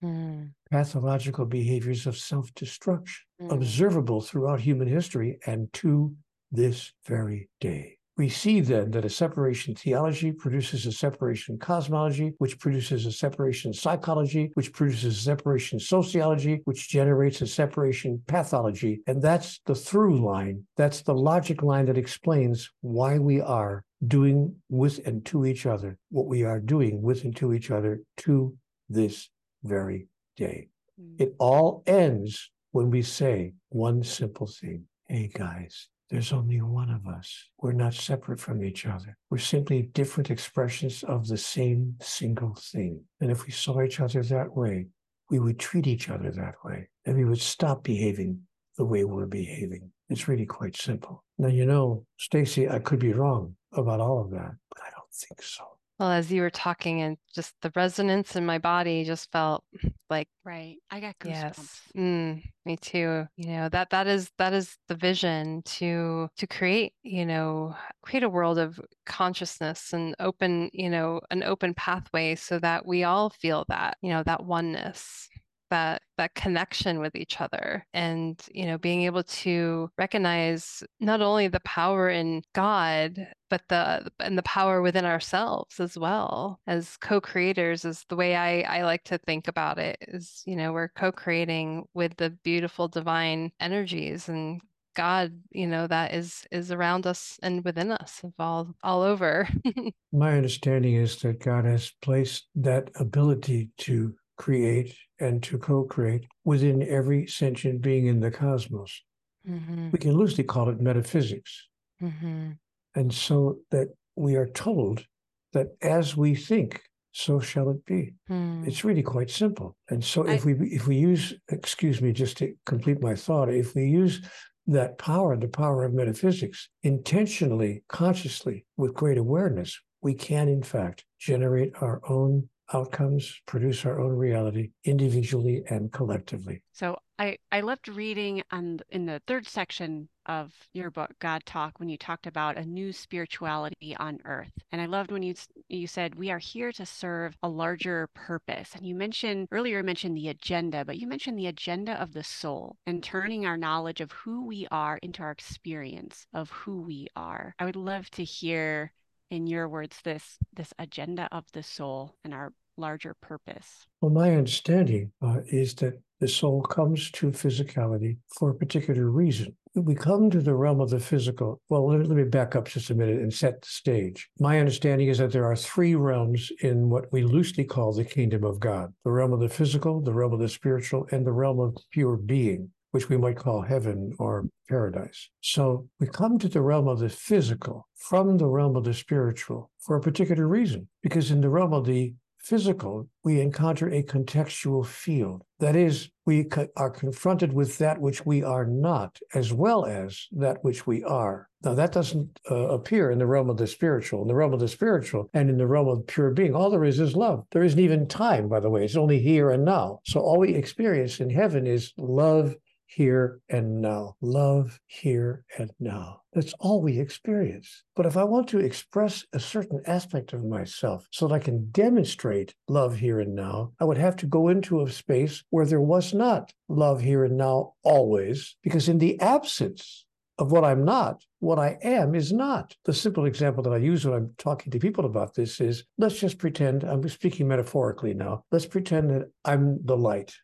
Mm. 0.02 0.50
Pathological 0.70 1.46
behaviors 1.46 2.06
of 2.06 2.16
self 2.16 2.52
destruction, 2.54 3.24
mm. 3.40 3.52
observable 3.52 4.20
throughout 4.20 4.60
human 4.60 4.88
history 4.88 5.38
and 5.46 5.72
to 5.74 6.14
this 6.52 6.92
very 7.06 7.48
day. 7.60 7.98
We 8.16 8.28
see 8.28 8.60
then 8.60 8.92
that 8.92 9.04
a 9.04 9.10
separation 9.10 9.74
theology 9.74 10.30
produces 10.30 10.86
a 10.86 10.92
separation 10.92 11.58
cosmology, 11.58 12.34
which 12.38 12.60
produces 12.60 13.06
a 13.06 13.12
separation 13.12 13.72
psychology, 13.72 14.50
which 14.54 14.72
produces 14.72 15.18
a 15.18 15.20
separation 15.20 15.80
sociology, 15.80 16.60
which 16.64 16.88
generates 16.88 17.40
a 17.40 17.46
separation 17.46 18.22
pathology. 18.28 19.00
And 19.08 19.20
that's 19.20 19.60
the 19.66 19.74
through 19.74 20.24
line. 20.24 20.64
That's 20.76 21.02
the 21.02 21.14
logic 21.14 21.62
line 21.62 21.86
that 21.86 21.98
explains 21.98 22.70
why 22.82 23.18
we 23.18 23.40
are 23.40 23.84
doing 24.06 24.54
with 24.68 25.04
and 25.06 25.24
to 25.26 25.46
each 25.46 25.66
other 25.66 25.98
what 26.10 26.26
we 26.26 26.44
are 26.44 26.60
doing 26.60 27.02
with 27.02 27.24
and 27.24 27.34
to 27.36 27.52
each 27.52 27.70
other 27.70 28.00
to 28.18 28.56
this 28.88 29.30
very 29.64 30.06
day. 30.36 30.68
Mm. 31.00 31.20
It 31.20 31.34
all 31.38 31.82
ends 31.86 32.50
when 32.72 32.90
we 32.90 33.02
say 33.02 33.54
one 33.70 34.02
simple 34.02 34.46
thing 34.46 34.86
Hey, 35.08 35.30
guys, 35.32 35.88
there's 36.14 36.32
only 36.32 36.60
one 36.60 36.90
of 36.90 37.08
us. 37.08 37.48
We're 37.58 37.72
not 37.72 37.92
separate 37.92 38.38
from 38.38 38.62
each 38.62 38.86
other. 38.86 39.16
We're 39.30 39.38
simply 39.38 39.82
different 39.82 40.30
expressions 40.30 41.02
of 41.02 41.26
the 41.26 41.36
same 41.36 41.96
single 42.00 42.54
thing. 42.54 43.02
And 43.20 43.32
if 43.32 43.44
we 43.46 43.50
saw 43.50 43.82
each 43.82 43.98
other 43.98 44.22
that 44.22 44.56
way, 44.56 44.86
we 45.28 45.40
would 45.40 45.58
treat 45.58 45.88
each 45.88 46.10
other 46.10 46.30
that 46.30 46.54
way 46.64 46.88
and 47.04 47.16
we 47.16 47.24
would 47.24 47.40
stop 47.40 47.82
behaving 47.82 48.42
the 48.78 48.84
way 48.84 49.02
we're 49.02 49.26
behaving. 49.26 49.90
It's 50.08 50.28
really 50.28 50.46
quite 50.46 50.76
simple. 50.76 51.24
Now, 51.36 51.48
you 51.48 51.66
know, 51.66 52.06
Stacy, 52.16 52.68
I 52.68 52.78
could 52.78 53.00
be 53.00 53.12
wrong 53.12 53.56
about 53.72 54.00
all 54.00 54.20
of 54.20 54.30
that, 54.30 54.52
but 54.70 54.82
I 54.82 54.90
don't 54.90 55.12
think 55.12 55.42
so. 55.42 55.64
Well, 55.98 56.10
as 56.10 56.32
you 56.32 56.42
were 56.42 56.50
talking 56.50 57.02
and 57.02 57.16
just 57.32 57.54
the 57.62 57.70
resonance 57.76 58.34
in 58.34 58.44
my 58.44 58.58
body 58.58 59.04
just 59.04 59.30
felt 59.30 59.64
like 60.10 60.28
right. 60.44 60.76
I 60.90 61.00
got 61.00 61.18
goosebumps. 61.20 61.28
Yes. 61.28 61.82
Mm, 61.96 62.42
me 62.66 62.76
too. 62.76 63.26
You 63.36 63.46
know, 63.46 63.68
that 63.68 63.90
that 63.90 64.06
is 64.08 64.30
that 64.38 64.52
is 64.52 64.76
the 64.88 64.96
vision 64.96 65.62
to 65.66 66.28
to 66.36 66.46
create, 66.48 66.94
you 67.02 67.24
know, 67.24 67.76
create 68.02 68.24
a 68.24 68.28
world 68.28 68.58
of 68.58 68.80
consciousness 69.06 69.92
and 69.92 70.14
open, 70.18 70.68
you 70.72 70.90
know, 70.90 71.20
an 71.30 71.42
open 71.44 71.74
pathway 71.74 72.34
so 72.34 72.58
that 72.58 72.84
we 72.86 73.04
all 73.04 73.30
feel 73.30 73.64
that, 73.68 73.96
you 74.02 74.10
know, 74.10 74.22
that 74.24 74.44
oneness 74.44 75.28
that 75.70 76.02
that 76.16 76.34
connection 76.34 77.00
with 77.00 77.16
each 77.16 77.40
other 77.40 77.86
and 77.92 78.40
you 78.52 78.66
know 78.66 78.78
being 78.78 79.02
able 79.02 79.22
to 79.24 79.90
recognize 79.98 80.82
not 81.00 81.20
only 81.20 81.48
the 81.48 81.60
power 81.60 82.08
in 82.08 82.42
god 82.54 83.26
but 83.50 83.62
the 83.68 84.08
and 84.20 84.38
the 84.38 84.42
power 84.42 84.82
within 84.82 85.04
ourselves 85.04 85.80
as 85.80 85.98
well 85.98 86.60
as 86.66 86.96
co-creators 86.98 87.84
is 87.84 88.04
the 88.08 88.16
way 88.16 88.36
i 88.36 88.60
i 88.62 88.82
like 88.82 89.02
to 89.04 89.18
think 89.18 89.48
about 89.48 89.78
it 89.78 89.96
is 90.08 90.42
you 90.46 90.56
know 90.56 90.72
we're 90.72 90.88
co-creating 90.88 91.84
with 91.94 92.16
the 92.16 92.30
beautiful 92.44 92.88
divine 92.88 93.50
energies 93.60 94.28
and 94.28 94.60
God, 94.94 95.32
you 95.50 95.66
know, 95.66 95.86
that 95.88 96.14
is 96.14 96.44
is 96.50 96.70
around 96.70 97.06
us 97.06 97.38
and 97.42 97.64
within 97.64 97.90
us, 97.90 98.22
all 98.38 98.74
all 98.82 99.02
over. 99.02 99.48
My 100.12 100.36
understanding 100.36 100.94
is 100.94 101.16
that 101.22 101.42
God 101.42 101.64
has 101.64 101.90
placed 102.00 102.46
that 102.54 102.90
ability 102.94 103.70
to 103.78 104.14
create 104.36 104.94
and 105.24 105.42
to 105.42 105.58
co 105.58 105.84
create 105.84 106.26
within 106.44 106.82
every 106.82 107.26
sentient 107.26 107.80
being 107.80 108.06
in 108.06 108.20
the 108.20 108.30
cosmos. 108.30 109.02
Mm-hmm. 109.48 109.90
We 109.90 109.98
can 109.98 110.12
loosely 110.12 110.44
call 110.44 110.68
it 110.68 110.80
metaphysics. 110.80 111.68
Mm-hmm. 112.02 112.52
And 112.94 113.12
so 113.12 113.58
that 113.70 113.88
we 114.16 114.36
are 114.36 114.46
told 114.46 115.04
that 115.52 115.68
as 115.82 116.16
we 116.16 116.34
think, 116.34 116.82
so 117.12 117.40
shall 117.40 117.70
it 117.70 117.84
be. 117.86 118.14
Mm. 118.28 118.66
It's 118.66 118.84
really 118.84 119.02
quite 119.02 119.30
simple. 119.30 119.76
And 119.88 120.04
so 120.04 120.26
if 120.26 120.42
I... 120.42 120.52
we 120.52 120.68
if 120.68 120.86
we 120.86 120.96
use, 120.96 121.34
excuse 121.48 122.02
me, 122.02 122.12
just 122.12 122.36
to 122.38 122.54
complete 122.66 123.00
my 123.00 123.14
thought, 123.14 123.48
if 123.48 123.74
we 123.74 123.86
use 123.86 124.20
that 124.66 124.98
power, 124.98 125.36
the 125.36 125.48
power 125.48 125.84
of 125.84 125.94
metaphysics, 125.94 126.68
intentionally, 126.82 127.84
consciously, 127.88 128.64
with 128.76 128.94
great 128.94 129.18
awareness, 129.18 129.78
we 130.00 130.14
can 130.14 130.48
in 130.48 130.62
fact 130.62 131.04
generate 131.18 131.72
our 131.80 132.00
own 132.08 132.48
outcomes, 132.72 133.40
produce 133.46 133.84
our 133.84 134.00
own 134.00 134.12
reality 134.12 134.70
individually 134.84 135.62
and 135.68 135.92
collectively. 135.92 136.62
So 136.72 136.98
I, 137.18 137.38
I 137.52 137.60
loved 137.60 137.88
reading 137.88 138.42
on 138.50 138.80
in 138.90 139.06
the 139.06 139.20
third 139.26 139.46
section 139.46 140.08
of 140.26 140.52
your 140.72 140.90
book, 140.90 141.10
God 141.20 141.44
Talk, 141.44 141.78
when 141.78 141.88
you 141.88 141.98
talked 141.98 142.26
about 142.26 142.56
a 142.56 142.64
new 142.64 142.92
spirituality 142.92 143.94
on 143.98 144.18
earth. 144.24 144.50
And 144.72 144.80
I 144.80 144.86
loved 144.86 145.12
when 145.12 145.22
you 145.22 145.34
you 145.68 145.86
said 145.86 146.14
we 146.14 146.30
are 146.30 146.38
here 146.38 146.72
to 146.72 146.86
serve 146.86 147.36
a 147.42 147.48
larger 147.48 148.08
purpose. 148.14 148.70
And 148.74 148.86
you 148.86 148.94
mentioned 148.94 149.48
earlier 149.52 149.82
mentioned 149.82 150.16
the 150.16 150.28
agenda, 150.28 150.84
but 150.84 150.98
you 150.98 151.06
mentioned 151.06 151.38
the 151.38 151.46
agenda 151.46 151.92
of 152.00 152.12
the 152.12 152.24
soul 152.24 152.76
and 152.86 153.02
turning 153.02 153.46
our 153.46 153.56
knowledge 153.56 154.00
of 154.00 154.10
who 154.10 154.46
we 154.46 154.66
are 154.70 154.98
into 155.02 155.22
our 155.22 155.30
experience 155.30 156.26
of 156.32 156.50
who 156.50 156.80
we 156.80 157.08
are. 157.14 157.54
I 157.58 157.64
would 157.66 157.76
love 157.76 158.10
to 158.12 158.24
hear 158.24 158.92
in 159.34 159.46
your 159.48 159.68
words 159.68 159.98
this 160.04 160.38
this 160.54 160.72
agenda 160.78 161.28
of 161.32 161.44
the 161.52 161.62
soul 161.62 162.14
and 162.24 162.32
our 162.32 162.52
larger 162.76 163.14
purpose? 163.20 163.86
Well 164.00 164.12
my 164.12 164.34
understanding 164.34 165.12
uh, 165.20 165.40
is 165.48 165.74
that 165.76 165.94
the 166.20 166.28
soul 166.28 166.62
comes 166.62 167.10
to 167.10 167.32
physicality 167.32 168.16
for 168.38 168.50
a 168.50 168.54
particular 168.54 169.10
reason. 169.10 169.54
We 169.74 169.96
come 169.96 170.30
to 170.30 170.40
the 170.40 170.54
realm 170.54 170.80
of 170.80 170.90
the 170.90 171.00
physical 171.00 171.60
well 171.68 171.88
let, 171.88 172.06
let 172.06 172.16
me 172.16 172.24
back 172.24 172.54
up 172.54 172.68
just 172.68 172.90
a 172.90 172.94
minute 172.94 173.20
and 173.20 173.34
set 173.34 173.60
the 173.60 173.68
stage. 173.68 174.28
My 174.38 174.60
understanding 174.60 175.08
is 175.08 175.18
that 175.18 175.32
there 175.32 175.46
are 175.46 175.56
three 175.56 175.96
realms 175.96 176.52
in 176.60 176.88
what 176.88 177.12
we 177.12 177.24
loosely 177.24 177.64
call 177.64 177.92
the 177.92 178.04
kingdom 178.04 178.44
of 178.44 178.60
god 178.60 178.94
the 179.04 179.10
realm 179.10 179.32
of 179.32 179.40
the 179.40 179.48
physical 179.48 180.00
the 180.00 180.12
realm 180.12 180.32
of 180.32 180.40
the 180.40 180.48
spiritual 180.48 181.08
and 181.10 181.26
the 181.26 181.32
realm 181.32 181.58
of 181.58 181.76
pure 181.90 182.16
being 182.16 182.70
which 182.94 183.08
we 183.08 183.16
might 183.16 183.36
call 183.36 183.60
heaven 183.60 184.14
or 184.20 184.46
paradise. 184.68 185.28
So 185.40 185.88
we 185.98 186.06
come 186.06 186.38
to 186.38 186.48
the 186.48 186.62
realm 186.62 186.86
of 186.86 187.00
the 187.00 187.08
physical 187.08 187.88
from 187.96 188.38
the 188.38 188.46
realm 188.46 188.76
of 188.76 188.84
the 188.84 188.94
spiritual 188.94 189.72
for 189.80 189.96
a 189.96 190.00
particular 190.00 190.46
reason, 190.46 190.88
because 191.02 191.32
in 191.32 191.40
the 191.40 191.48
realm 191.48 191.74
of 191.74 191.86
the 191.86 192.14
physical, 192.38 193.08
we 193.24 193.40
encounter 193.40 193.88
a 193.88 194.02
contextual 194.02 194.86
field. 194.86 195.42
That 195.58 195.74
is, 195.74 196.10
we 196.26 196.44
co- 196.44 196.68
are 196.76 196.90
confronted 196.90 197.52
with 197.52 197.78
that 197.78 198.00
which 198.00 198.24
we 198.24 198.44
are 198.44 198.66
not, 198.66 199.18
as 199.34 199.52
well 199.52 199.86
as 199.86 200.28
that 200.32 200.62
which 200.62 200.86
we 200.86 201.02
are. 201.02 201.48
Now, 201.64 201.74
that 201.74 201.92
doesn't 201.92 202.38
uh, 202.50 202.68
appear 202.68 203.10
in 203.10 203.18
the 203.18 203.26
realm 203.26 203.48
of 203.48 203.56
the 203.56 203.66
spiritual. 203.66 204.22
In 204.22 204.28
the 204.28 204.34
realm 204.34 204.52
of 204.52 204.60
the 204.60 204.68
spiritual 204.68 205.30
and 205.32 205.48
in 205.48 205.56
the 205.56 205.66
realm 205.66 205.88
of 205.88 206.06
pure 206.06 206.30
being, 206.30 206.54
all 206.54 206.70
there 206.70 206.84
is 206.84 207.00
is 207.00 207.16
love. 207.16 207.44
There 207.50 207.64
isn't 207.64 207.80
even 207.80 208.06
time, 208.06 208.48
by 208.48 208.60
the 208.60 208.70
way. 208.70 208.84
It's 208.84 208.96
only 208.96 209.20
here 209.20 209.50
and 209.50 209.64
now. 209.64 210.00
So 210.04 210.20
all 210.20 210.38
we 210.38 210.54
experience 210.54 211.20
in 211.20 211.30
heaven 211.30 211.66
is 211.66 211.92
love 211.96 212.54
here 212.94 213.40
and 213.48 213.80
now. 213.80 214.14
Love 214.20 214.78
here 214.86 215.44
and 215.58 215.70
now. 215.80 216.20
That's 216.32 216.54
all 216.60 216.80
we 216.80 216.98
experience. 216.98 217.82
But 217.96 218.06
if 218.06 218.16
I 218.16 218.24
want 218.24 218.48
to 218.48 218.58
express 218.58 219.24
a 219.32 219.40
certain 219.40 219.80
aspect 219.86 220.32
of 220.32 220.44
myself 220.44 221.06
so 221.10 221.26
that 221.26 221.34
I 221.34 221.38
can 221.38 221.70
demonstrate 221.70 222.54
love 222.68 222.96
here 222.96 223.20
and 223.20 223.34
now, 223.34 223.72
I 223.80 223.84
would 223.84 223.98
have 223.98 224.16
to 224.16 224.26
go 224.26 224.48
into 224.48 224.82
a 224.82 224.90
space 224.90 225.42
where 225.50 225.66
there 225.66 225.80
was 225.80 226.14
not 226.14 226.52
love 226.68 227.00
here 227.00 227.24
and 227.24 227.36
now 227.36 227.74
always, 227.82 228.56
because 228.62 228.88
in 228.88 228.98
the 228.98 229.20
absence 229.20 230.06
of 230.38 230.50
what 230.50 230.64
I'm 230.64 230.84
not, 230.84 231.22
what 231.38 231.58
I 231.58 231.78
am 231.82 232.14
is 232.14 232.32
not. 232.32 232.74
The 232.84 232.92
simple 232.92 233.24
example 233.24 233.62
that 233.62 233.72
I 233.72 233.76
use 233.76 234.04
when 234.04 234.14
I'm 234.14 234.34
talking 234.38 234.72
to 234.72 234.78
people 234.78 235.04
about 235.04 235.34
this 235.34 235.60
is 235.60 235.84
let's 235.98 236.18
just 236.18 236.38
pretend, 236.38 236.82
I'm 236.82 237.08
speaking 237.08 237.46
metaphorically 237.46 238.14
now, 238.14 238.44
let's 238.50 238.66
pretend 238.66 239.10
that 239.10 239.30
I'm 239.44 239.78
the 239.84 239.96
light 239.96 240.34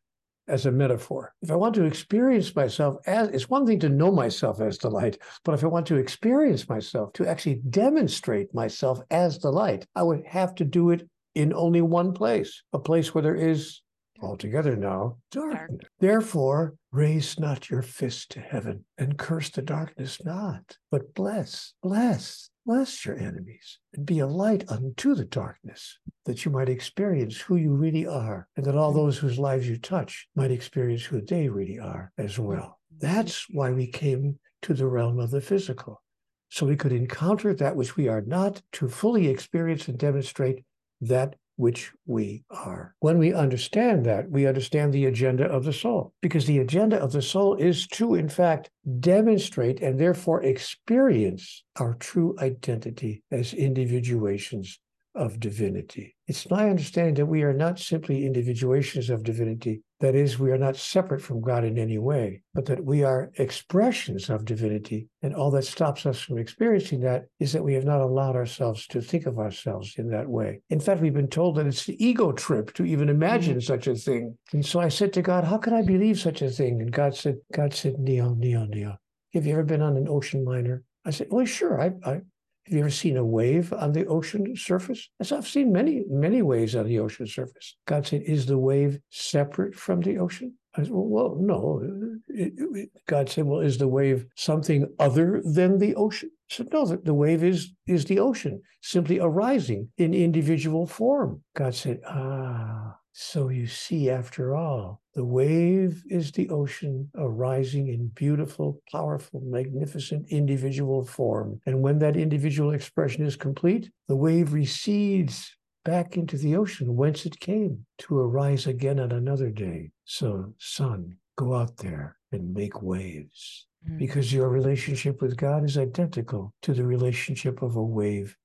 as 0.51 0.67
a 0.67 0.73
metaphor. 0.73 1.33
If 1.41 1.51
I 1.51 1.57
want 1.57 1.75
to 1.77 1.85
experience 1.85 2.55
myself 2.55 2.97
as, 3.07 3.29
it's 3.29 3.49
one 3.49 3.67
thing 3.67 3.79
to 3.81 3.89
know 3.89 4.11
myself 4.13 4.61
as 4.61 4.79
the 4.79 4.91
light, 4.91 5.19
but 5.45 5.55
if 5.55 5.65
I 5.65 5.69
want 5.69 5.87
to 5.87 5.97
experience 5.97 6.69
myself, 6.69 7.13
to 7.15 7.27
actually 7.27 7.63
demonstrate 7.71 8.53
myself 8.53 9.01
as 9.11 9.39
the 9.39 9.51
light, 9.51 9.87
I 9.95 10.03
would 10.03 10.27
have 10.27 10.55
to 10.57 10.65
do 10.65 10.91
it 10.91 11.09
in 11.35 11.55
only 11.55 11.81
one 11.81 12.13
place, 12.13 12.63
a 12.73 12.79
place 12.79 13.15
where 13.15 13.23
there 13.23 13.37
is 13.37 13.81
altogether 14.23 14.77
now 14.77 15.17
darkness. 15.31 15.89
Therefore, 15.99 16.75
raise 16.93 17.39
not 17.39 17.71
your 17.71 17.83
fist 17.83 18.33
to 18.33 18.41
heaven 18.41 18.85
and 18.99 19.17
curse 19.17 19.51
the 19.51 19.63
darkness 19.63 20.23
not, 20.25 20.77
but 20.91 21.15
bless, 21.15 21.73
bless, 21.83 22.50
bless 22.66 23.05
your 23.05 23.16
enemies 23.16 23.79
and 23.94 24.07
be 24.07 24.18
a 24.18 24.27
light 24.27 24.64
unto 24.68 25.14
the 25.14 25.25
darkness, 25.25 25.99
that 26.25 26.44
you 26.44 26.51
might 26.51 26.68
experience 26.68 27.38
who 27.38 27.57
you 27.57 27.73
really 27.73 28.07
are, 28.07 28.49
and 28.57 28.64
that 28.66 28.77
all 28.77 28.92
those 28.92 29.18
whose 29.18 29.38
lives 29.38 29.68
you 29.68 29.77
touch 29.79 30.29
might 30.37 30.51
experience 30.51 31.05
who 31.05 31.20
they 31.20 31.49
really 31.49 31.79
are 31.79 32.12
as 32.18 32.38
well. 32.38 32.79
That's 32.99 33.46
why 33.51 33.73
we 33.73 33.87
came 33.87 34.38
to 34.62 34.75
the 34.75 34.87
realm 34.87 35.18
of 35.18 35.31
the 35.31 35.40
physical. 35.40 36.03
So 36.51 36.66
we 36.66 36.77
could 36.77 36.92
encounter 36.92 37.55
that 37.55 37.77
which 37.77 37.96
we 37.96 38.09
are 38.09 38.23
not 38.23 38.61
to 38.73 38.88
fully 38.88 39.29
experience 39.29 39.88
and 39.88 39.99
demonstrate 39.99 40.64
that 41.01 41.37
which 41.61 41.92
we 42.07 42.42
are. 42.51 42.94
When 43.01 43.18
we 43.18 43.35
understand 43.35 44.07
that, 44.07 44.31
we 44.31 44.46
understand 44.46 44.92
the 44.92 45.05
agenda 45.05 45.44
of 45.44 45.64
the 45.64 45.75
soul, 45.75 46.14
because 46.23 46.46
the 46.46 46.59
agenda 46.59 46.96
of 46.99 47.12
the 47.12 47.20
soul 47.20 47.55
is 47.57 47.87
to, 47.88 48.14
in 48.14 48.31
fact, 48.31 48.70
demonstrate 48.99 49.83
and 49.83 50.01
therefore 50.01 50.42
experience 50.42 51.62
our 51.79 51.94
true 51.94 52.35
identity 52.40 53.23
as 53.31 53.53
individuations 53.53 54.79
of 55.14 55.40
divinity. 55.40 56.14
It's 56.27 56.49
my 56.49 56.70
understanding 56.70 57.14
that 57.14 57.27
we 57.27 57.42
are 57.42 57.53
not 57.53 57.79
simply 57.79 58.25
individuations 58.25 59.11
of 59.11 59.25
divinity. 59.25 59.83
That 59.99 60.14
is, 60.14 60.38
we 60.38 60.53
are 60.53 60.59
not 60.59 60.77
separate 60.77 61.20
from 61.20 61.40
God 61.40 61.64
in 61.64 61.77
any 61.77 61.99
way, 61.99 62.42
but 62.55 62.64
that 62.66 62.85
we 62.85 63.03
are 63.03 63.31
expressions 63.35 64.31
of 64.31 64.44
divinity. 64.44 65.09
And 65.23 65.35
all 65.35 65.51
that 65.51 65.64
stops 65.64 66.07
us 66.07 66.20
from 66.20 66.38
experiencing 66.38 67.01
that 67.01 67.27
is 67.38 67.53
that 67.53 67.64
we 67.64 67.75
have 67.75 67.85
not 67.85 68.01
allowed 68.01 68.37
ourselves 68.37 68.87
to 68.88 69.01
think 69.01 69.27
of 69.27 69.38
ourselves 69.38 69.94
in 69.99 70.09
that 70.11 70.29
way. 70.29 70.62
In 70.70 70.81
fact, 70.81 71.01
we've 71.01 71.12
been 71.12 71.29
told 71.29 71.57
that 71.57 71.66
it's 71.66 71.85
the 71.85 72.03
ego 72.03 72.33
trip 72.33 72.73
to 72.75 72.85
even 72.85 73.09
imagine 73.09 73.55
mm-hmm. 73.55 73.61
such 73.61 73.88
a 73.88 73.94
thing. 73.94 74.38
And 74.53 74.64
so 74.64 74.81
I 74.81 74.88
said 74.88 75.12
to 75.14 75.23
God, 75.23 75.44
How 75.44 75.59
can 75.59 75.75
I 75.75 75.83
believe 75.83 76.18
such 76.18 76.40
a 76.40 76.51
thing? 76.51 76.81
And 76.81 76.92
God 76.92 77.16
said, 77.16 77.38
God 77.53 77.75
said, 77.75 77.99
Neale, 77.99 78.37
Neale, 78.37 78.66
Neale, 78.66 78.96
have 79.35 79.44
you 79.44 79.53
ever 79.53 79.64
been 79.64 79.83
on 79.83 79.96
an 79.96 80.09
ocean 80.09 80.44
liner? 80.44 80.85
I 81.05 81.11
said, 81.11 81.29
Well, 81.31 81.44
sure. 81.44 81.81
I, 81.81 81.92
I, 82.09 82.20
have 82.66 82.75
you 82.75 82.81
ever 82.81 82.90
seen 82.90 83.16
a 83.16 83.25
wave 83.25 83.73
on 83.73 83.92
the 83.92 84.07
ocean 84.07 84.55
surface? 84.57 85.09
As 85.18 85.33
I've 85.33 85.49
seen 85.49 85.73
many, 85.73 86.05
many 86.09 86.42
waves 86.42 86.77
on 86.77 86.87
the 86.87 86.99
ocean 86.99 87.27
surface. 87.27 87.77
God 87.87 88.07
said, 88.07 88.23
Is 88.23 88.46
the 88.46 88.59
wave 88.59 89.01
separate 89.11 89.75
from 89.75 90.01
the 90.03 90.18
ocean? 90.18 90.55
I 90.77 90.83
said, 90.83 90.92
Well, 90.92 91.37
no. 91.40 91.83
It, 92.29 92.53
it, 92.57 92.90
God 93.09 93.29
said, 93.29 93.46
Well, 93.46 93.61
is 93.61 93.79
the 93.79 93.88
wave 93.88 94.27
something 94.37 94.87
other 94.99 95.42
than 95.44 95.79
the 95.79 95.94
ocean? 95.94 96.31
I 96.51 96.55
said, 96.55 96.68
No, 96.73 96.87
the, 96.87 96.99
the 96.99 97.14
wave 97.14 97.42
is, 97.42 97.73
is 97.87 98.05
the 98.05 98.20
ocean, 98.20 98.62
simply 98.83 99.18
arising 99.18 99.88
in 99.96 100.14
individual 100.14 100.87
form. 100.87 101.42
God 101.57 101.75
said, 101.75 102.01
Ah, 102.07 102.96
so 103.12 103.49
you 103.49 103.66
see, 103.66 104.09
after 104.09 104.55
all, 104.55 105.03
the 105.14 105.25
wave 105.25 106.05
is 106.09 106.31
the 106.31 106.49
ocean 106.49 107.11
arising 107.16 107.88
in 107.88 108.09
beautiful, 108.09 108.81
powerful, 108.90 109.40
magnificent 109.44 110.27
individual 110.29 111.05
form. 111.05 111.61
And 111.66 111.83
when 111.83 111.99
that 111.99 112.16
individual 112.16 112.70
expression 112.70 113.27
is 113.27 113.37
complete, 113.37 113.90
the 114.07 114.16
wave 114.16 114.53
recedes 114.53 115.57
back 115.85 116.16
into 116.16 116.37
the 116.37 116.57
ocean 116.57 116.94
whence 116.94 117.27
it 117.27 117.40
came 117.40 117.85
to 117.99 118.18
arise 118.18 118.66
again 118.66 119.01
on 119.01 119.12
another 119.12 119.51
day. 119.51 119.90
So, 120.05 120.55
son, 120.59 121.16
go 121.37 121.55
out 121.55 121.77
there 121.79 122.16
and 122.33 122.55
make 122.55 122.83
waves 122.83 123.66
mm-hmm. 123.85 123.99
because 123.99 124.33
your 124.33 124.49
relationship 124.49 125.20
with 125.20 125.37
God 125.37 125.64
is 125.64 125.79
identical 125.79 126.55
to 126.62 126.75
the 126.75 126.85
relationship 126.85 127.62
of 127.62 127.77
a 127.77 127.83
wave 127.83 128.37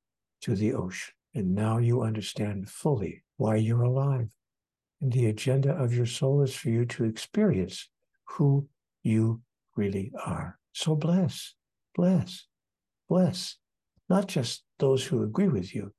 to 0.41 0.55
the 0.55 0.73
ocean. 0.73 1.13
And 1.35 1.53
now 1.53 1.77
you 1.77 2.01
understand 2.01 2.69
fully 2.69 3.23
why 3.37 3.57
you're 3.57 3.83
alive. 3.83 4.29
And 5.05 5.13
the 5.13 5.27
agenda 5.27 5.71
of 5.71 5.93
your 5.93 6.07
soul 6.07 6.41
is 6.41 6.55
for 6.55 6.69
you 6.71 6.83
to 6.87 7.03
experience 7.03 7.87
who 8.23 8.67
you 9.03 9.43
really 9.75 10.11
are. 10.25 10.57
So 10.73 10.95
bless, 10.95 11.53
bless, 11.93 12.47
bless, 13.07 13.57
not 14.09 14.25
just 14.25 14.63
those 14.79 15.05
who 15.05 15.21
agree 15.21 15.47
with 15.47 15.75
you, 15.75 15.93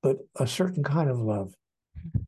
but 0.02 0.18
a 0.36 0.46
certain 0.46 0.82
kind 0.82 1.08
of 1.08 1.18
love, 1.18 1.54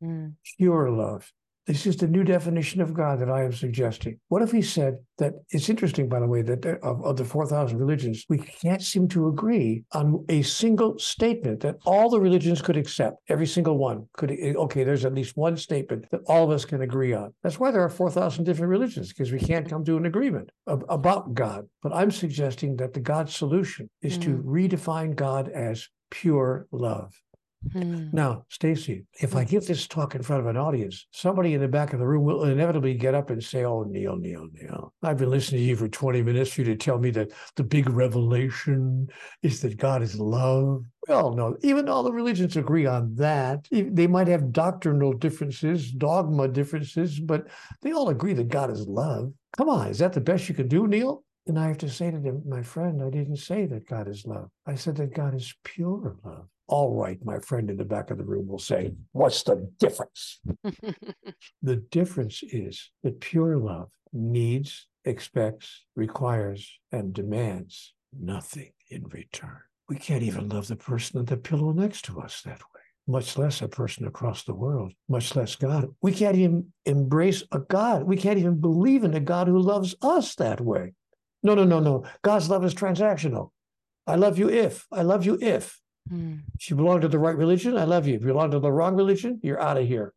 mm-hmm. 0.01 0.29
pure 0.57 0.89
love, 0.89 1.31
This 1.67 1.85
is 1.85 1.97
the 1.97 2.07
new 2.07 2.23
definition 2.23 2.79
of 2.79 2.93
God 2.93 3.19
that 3.19 3.29
I 3.29 3.43
am 3.43 3.51
suggesting. 3.51 4.17
What 4.29 4.41
if 4.41 4.53
he 4.53 4.61
said 4.61 4.99
that 5.17 5.33
it's 5.49 5.67
interesting, 5.67 6.07
by 6.07 6.21
the 6.21 6.27
way, 6.27 6.41
that 6.41 6.65
of, 6.65 7.03
of 7.03 7.17
the 7.17 7.25
4,000 7.25 7.77
religions, 7.77 8.23
we 8.29 8.37
can't 8.37 8.81
seem 8.81 9.09
to 9.09 9.27
agree 9.27 9.83
on 9.91 10.23
a 10.29 10.43
single 10.43 10.97
statement 10.97 11.59
that 11.59 11.75
all 11.85 12.09
the 12.09 12.21
religions 12.21 12.61
could 12.61 12.77
accept. 12.77 13.17
Every 13.27 13.45
single 13.45 13.77
one 13.77 14.07
could, 14.13 14.31
eh, 14.31 14.53
okay, 14.55 14.85
there's 14.85 15.03
at 15.03 15.13
least 15.13 15.35
one 15.35 15.57
statement 15.57 16.09
that 16.11 16.21
all 16.27 16.45
of 16.45 16.51
us 16.51 16.63
can 16.63 16.83
agree 16.83 17.13
on. 17.13 17.33
That's 17.43 17.59
why 17.59 17.71
there 17.71 17.83
are 17.83 17.89
4,000 17.89 18.45
different 18.45 18.69
religions, 18.69 19.09
because 19.09 19.33
we 19.33 19.39
can't 19.39 19.69
come 19.69 19.83
to 19.83 19.97
an 19.97 20.05
agreement 20.05 20.49
ab- 20.69 20.85
about 20.87 21.33
God. 21.33 21.67
But 21.83 21.93
I'm 21.93 22.11
suggesting 22.11 22.77
that 22.77 22.93
the 22.93 23.01
God 23.01 23.29
solution 23.29 23.89
is 24.01 24.17
to 24.19 24.37
redefine 24.37 25.15
God 25.15 25.49
as 25.49 25.89
pure 26.11 26.67
love. 26.71 27.13
Hmm. 27.73 28.07
Now, 28.11 28.45
Stacy, 28.49 29.05
if 29.19 29.35
I 29.35 29.43
give 29.43 29.65
this 29.65 29.87
talk 29.87 30.15
in 30.15 30.23
front 30.23 30.41
of 30.41 30.47
an 30.47 30.57
audience, 30.57 31.07
somebody 31.11 31.53
in 31.53 31.61
the 31.61 31.67
back 31.67 31.93
of 31.93 31.99
the 31.99 32.07
room 32.07 32.23
will 32.23 32.45
inevitably 32.45 32.93
get 32.93 33.15
up 33.15 33.29
and 33.29 33.43
say, 33.43 33.63
Oh, 33.65 33.83
Neale, 33.83 34.15
Neale, 34.17 34.47
Neale, 34.53 34.93
I've 35.03 35.17
been 35.17 35.29
listening 35.29 35.61
to 35.61 35.65
you 35.65 35.75
for 35.75 35.87
20 35.87 36.21
minutes 36.21 36.53
for 36.53 36.61
you 36.61 36.65
to 36.65 36.75
tell 36.75 36.99
me 36.99 37.09
that 37.11 37.31
the 37.55 37.63
big 37.63 37.89
revelation 37.89 39.07
is 39.43 39.61
that 39.61 39.77
God 39.77 40.01
is 40.01 40.19
love. 40.19 40.83
We 41.07 41.13
all 41.13 41.33
know, 41.35 41.55
even 41.61 41.89
all 41.89 42.03
the 42.03 42.11
religions 42.11 42.57
agree 42.57 42.85
on 42.85 43.15
that. 43.15 43.67
They 43.71 44.07
might 44.07 44.27
have 44.27 44.51
doctrinal 44.51 45.13
differences, 45.13 45.91
dogma 45.91 46.47
differences, 46.47 47.19
but 47.19 47.47
they 47.81 47.91
all 47.91 48.09
agree 48.09 48.33
that 48.33 48.49
God 48.49 48.71
is 48.71 48.87
love. 48.87 49.33
Come 49.57 49.69
on, 49.69 49.87
is 49.87 49.99
that 49.99 50.13
the 50.13 50.21
best 50.21 50.49
you 50.49 50.55
can 50.55 50.67
do, 50.67 50.87
Neale? 50.87 51.23
And 51.47 51.57
I 51.57 51.67
have 51.67 51.77
to 51.79 51.89
say 51.89 52.11
to 52.11 52.19
them, 52.19 52.43
my 52.45 52.61
friend, 52.61 53.01
I 53.01 53.09
didn't 53.09 53.37
say 53.37 53.65
that 53.67 53.87
God 53.87 54.09
is 54.09 54.25
love. 54.25 54.49
I 54.65 54.75
said 54.75 54.97
that 54.97 55.13
God 55.13 55.33
is 55.33 55.55
pure 55.63 56.17
love. 56.23 56.47
All 56.67 56.93
right, 56.95 57.17
my 57.23 57.39
friend 57.39 57.69
in 57.69 57.77
the 57.77 57.85
back 57.85 58.11
of 58.11 58.17
the 58.17 58.25
room 58.25 58.47
will 58.47 58.59
say, 58.59 58.93
What's 59.13 59.43
the 59.43 59.69
difference? 59.79 60.41
The 61.61 61.77
difference 61.77 62.43
is 62.43 62.91
that 63.03 63.19
pure 63.19 63.57
love 63.57 63.89
needs, 64.13 64.87
expects, 65.05 65.85
requires, 65.95 66.79
and 66.91 67.13
demands 67.13 67.93
nothing 68.17 68.71
in 68.89 69.05
return. 69.05 69.59
We 69.89 69.97
can't 69.97 70.23
even 70.23 70.49
love 70.49 70.67
the 70.67 70.75
person 70.75 71.19
at 71.19 71.27
the 71.27 71.37
pillow 71.37 71.71
next 71.71 72.05
to 72.05 72.19
us 72.19 72.41
that 72.43 72.59
way, 72.59 72.81
much 73.07 73.37
less 73.37 73.61
a 73.61 73.67
person 73.67 74.05
across 74.05 74.43
the 74.43 74.53
world, 74.53 74.93
much 75.09 75.35
less 75.35 75.55
God. 75.55 75.87
We 76.01 76.11
can't 76.11 76.37
even 76.37 76.71
embrace 76.85 77.43
a 77.51 77.59
God. 77.59 78.03
We 78.03 78.17
can't 78.17 78.39
even 78.39 78.59
believe 78.59 79.03
in 79.03 79.13
a 79.13 79.19
God 79.19 79.47
who 79.47 79.59
loves 79.59 79.95
us 80.01 80.35
that 80.35 80.61
way. 80.61 80.93
No, 81.43 81.55
no, 81.55 81.63
no, 81.63 81.79
no. 81.79 82.05
God's 82.21 82.49
love 82.49 82.65
is 82.65 82.73
transactional. 82.73 83.49
I 84.05 84.15
love 84.15 84.37
you 84.37 84.49
if, 84.49 84.85
I 84.91 85.01
love 85.01 85.25
you 85.25 85.37
if. 85.41 85.79
Hmm. 86.09 86.35
If 86.59 86.69
you 86.69 86.75
belong 86.75 87.01
to 87.01 87.07
the 87.07 87.19
right 87.19 87.35
religion, 87.35 87.77
I 87.77 87.83
love 87.83 88.07
you. 88.07 88.15
If 88.15 88.21
you 88.21 88.27
belong 88.27 88.51
to 88.51 88.59
the 88.59 88.71
wrong 88.71 88.95
religion, 88.95 89.39
you're 89.43 89.61
out 89.61 89.77
of 89.77 89.87
here. 89.87 90.13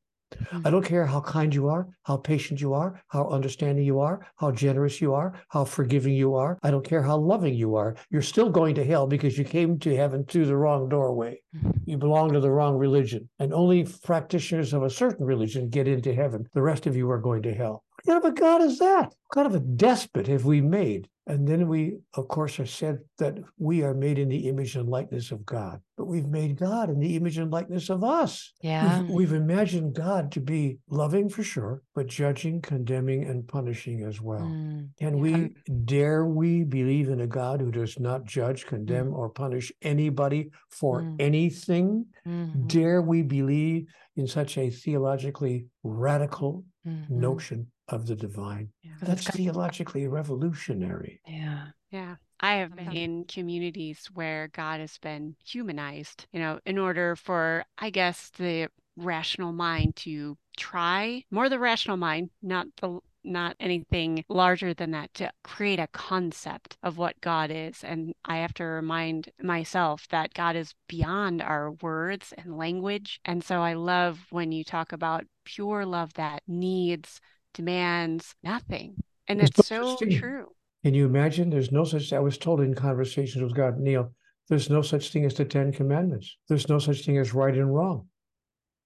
I 0.64 0.70
don't 0.70 0.84
care 0.84 1.06
how 1.06 1.20
kind 1.20 1.52
you 1.52 1.68
are, 1.68 1.88
how 2.04 2.16
patient 2.16 2.60
you 2.60 2.72
are, 2.72 3.02
how 3.08 3.28
understanding 3.28 3.84
you 3.84 3.98
are, 3.98 4.20
how 4.36 4.52
generous 4.52 5.00
you 5.00 5.12
are, 5.12 5.32
how 5.48 5.64
forgiving 5.64 6.14
you 6.14 6.34
are. 6.34 6.58
I 6.62 6.70
don't 6.70 6.84
care 6.84 7.02
how 7.02 7.16
loving 7.16 7.54
you 7.54 7.74
are. 7.74 7.96
You're 8.10 8.22
still 8.22 8.48
going 8.48 8.76
to 8.76 8.84
hell 8.84 9.06
because 9.06 9.36
you 9.36 9.44
came 9.44 9.78
to 9.80 9.96
heaven 9.96 10.24
through 10.24 10.46
the 10.46 10.56
wrong 10.56 10.88
doorway. 10.88 11.40
You 11.84 11.98
belong 11.98 12.32
to 12.32 12.40
the 12.40 12.50
wrong 12.50 12.76
religion. 12.76 13.28
And 13.40 13.52
only 13.52 13.88
practitioners 14.04 14.72
of 14.72 14.84
a 14.84 14.90
certain 14.90 15.26
religion 15.26 15.68
get 15.68 15.88
into 15.88 16.14
heaven. 16.14 16.48
The 16.54 16.62
rest 16.62 16.86
of 16.86 16.96
you 16.96 17.10
are 17.10 17.18
going 17.18 17.42
to 17.42 17.54
hell. 17.54 17.82
What 18.04 18.14
kind 18.14 18.24
of 18.24 18.32
a 18.32 18.40
God 18.40 18.62
is 18.62 18.78
that? 18.78 19.12
What 19.26 19.34
kind 19.34 19.46
of 19.46 19.54
a 19.54 19.64
despot 19.64 20.28
have 20.28 20.44
we 20.44 20.60
made? 20.60 21.08
And 21.30 21.46
then 21.46 21.68
we, 21.68 21.98
of 22.14 22.26
course, 22.26 22.58
are 22.58 22.66
said 22.66 22.98
that 23.18 23.38
we 23.56 23.84
are 23.84 23.94
made 23.94 24.18
in 24.18 24.28
the 24.28 24.48
image 24.48 24.74
and 24.74 24.88
likeness 24.88 25.30
of 25.30 25.46
God. 25.46 25.80
But 25.96 26.06
we've 26.06 26.26
made 26.26 26.56
God 26.58 26.90
in 26.90 26.98
the 26.98 27.14
image 27.14 27.38
and 27.38 27.52
likeness 27.52 27.88
of 27.88 28.02
us. 28.02 28.52
Yeah. 28.62 29.02
We've, 29.02 29.10
we've 29.10 29.32
imagined 29.34 29.94
God 29.94 30.32
to 30.32 30.40
be 30.40 30.78
loving 30.88 31.28
for 31.28 31.44
sure, 31.44 31.82
but 31.94 32.08
judging, 32.08 32.60
condemning, 32.62 33.24
and 33.30 33.46
punishing 33.46 34.02
as 34.02 34.20
well. 34.20 34.40
Hmm. 34.48 34.80
Can 34.98 35.14
Yeah. 35.18 35.22
we 35.22 35.54
dare 35.84 36.26
we 36.26 36.64
believe 36.64 37.08
in 37.10 37.20
a 37.20 37.28
God 37.28 37.60
who 37.60 37.70
does 37.70 38.00
not 38.00 38.24
judge, 38.24 38.66
condemn, 38.66 39.14
or 39.14 39.28
punish 39.28 39.70
anybody 39.82 40.50
for 40.70 41.02
Mm. 41.02 41.16
anything? 41.20 42.06
Mhm. 42.26 42.66
Dare 42.66 43.02
we 43.02 43.22
believe 43.22 43.86
in 44.16 44.26
such 44.26 44.58
a 44.58 44.68
theologically 44.68 45.66
radical 45.84 46.64
Mhm. 46.84 47.08
notion 47.10 47.68
of 47.90 48.06
the 48.06 48.16
divine? 48.16 48.70
Yeah. 48.82 48.92
That's 49.02 49.28
theologically 49.28 50.06
revolutionary. 50.06 51.20
Yeah. 51.26 51.66
Yeah. 51.90 52.16
I 52.40 52.54
have 52.54 52.74
been 52.74 52.92
in 52.92 53.24
communities 53.24 54.08
where 54.14 54.48
God 54.48 54.80
has 54.80 54.96
been 54.98 55.36
humanized, 55.44 56.26
you 56.32 56.40
know, 56.40 56.58
in 56.64 56.78
order 56.78 57.14
for, 57.16 57.64
I 57.76 57.90
guess, 57.90 58.30
the 58.38 58.68
rational 58.96 59.52
mind 59.52 59.96
to 59.96 60.38
try 60.56 61.24
more 61.30 61.48
the 61.48 61.58
rational 61.58 61.96
mind, 61.96 62.30
not 62.42 62.66
the 62.80 63.00
not 63.22 63.56
anything 63.60 64.24
larger 64.28 64.72
than 64.72 64.92
that 64.92 65.12
to 65.14 65.30
create 65.44 65.78
a 65.78 65.86
concept 65.88 66.76
of 66.82 66.96
what 66.96 67.20
God 67.20 67.50
is. 67.50 67.84
And 67.84 68.14
I 68.24 68.38
have 68.38 68.54
to 68.54 68.64
remind 68.64 69.30
myself 69.42 70.06
that 70.10 70.34
God 70.34 70.56
is 70.56 70.74
beyond 70.88 71.42
our 71.42 71.72
words 71.72 72.32
and 72.38 72.56
language. 72.56 73.20
And 73.24 73.44
so 73.44 73.60
I 73.60 73.74
love 73.74 74.18
when 74.30 74.52
you 74.52 74.64
talk 74.64 74.92
about 74.92 75.24
pure 75.44 75.84
love 75.84 76.14
that 76.14 76.42
needs, 76.48 77.20
demands 77.54 78.34
nothing. 78.42 78.96
And 79.28 79.40
There's 79.40 79.50
it's 79.50 79.68
so 79.68 79.96
true. 79.96 80.46
Can 80.84 80.94
you 80.94 81.06
imagine? 81.06 81.50
There's 81.50 81.72
no 81.72 81.84
such, 81.84 82.12
I 82.12 82.20
was 82.20 82.38
told 82.38 82.60
in 82.60 82.74
conversations 82.74 83.42
with 83.42 83.54
God, 83.54 83.78
Neale, 83.78 84.12
there's 84.48 84.70
no 84.70 84.82
such 84.82 85.12
thing 85.12 85.24
as 85.24 85.34
the 85.34 85.44
Ten 85.44 85.72
Commandments. 85.72 86.36
There's 86.48 86.68
no 86.68 86.78
such 86.78 87.04
thing 87.04 87.18
as 87.18 87.34
right 87.34 87.54
and 87.54 87.72
wrong. 87.74 88.08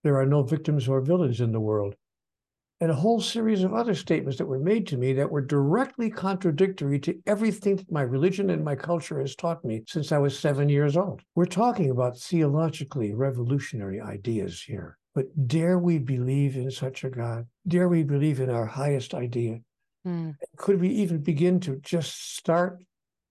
There 0.02 0.18
are 0.18 0.26
no 0.26 0.42
victims 0.42 0.88
or 0.88 1.00
villains 1.00 1.40
in 1.40 1.52
the 1.52 1.60
world. 1.60 1.94
And 2.80 2.90
a 2.90 2.94
whole 2.94 3.20
series 3.20 3.62
of 3.62 3.72
other 3.72 3.94
statements 3.94 4.36
that 4.36 4.46
were 4.46 4.58
made 4.58 4.86
to 4.88 4.98
me 4.98 5.14
that 5.14 5.30
were 5.30 5.40
directly 5.40 6.10
contradictory 6.10 6.98
to 7.00 7.18
everything 7.26 7.76
that 7.76 7.90
my 7.90 8.02
religion 8.02 8.50
and 8.50 8.62
my 8.62 8.74
culture 8.74 9.20
has 9.20 9.34
taught 9.36 9.64
me 9.64 9.84
since 9.86 10.12
I 10.12 10.18
was 10.18 10.38
seven 10.38 10.68
years 10.68 10.96
old. 10.96 11.22
We're 11.34 11.46
talking 11.46 11.90
about 11.90 12.18
theologically 12.18 13.14
revolutionary 13.14 14.00
ideas 14.00 14.60
here. 14.60 14.98
But 15.14 15.46
dare 15.46 15.78
we 15.78 15.98
believe 15.98 16.56
in 16.56 16.70
such 16.70 17.04
a 17.04 17.10
God? 17.10 17.46
Dare 17.66 17.88
we 17.88 18.02
believe 18.02 18.40
in 18.40 18.50
our 18.50 18.66
highest 18.66 19.14
idea? 19.14 19.60
Hmm. 20.04 20.32
could 20.58 20.78
we 20.80 20.90
even 20.90 21.22
begin 21.22 21.58
to 21.60 21.76
just 21.76 22.36
start 22.36 22.84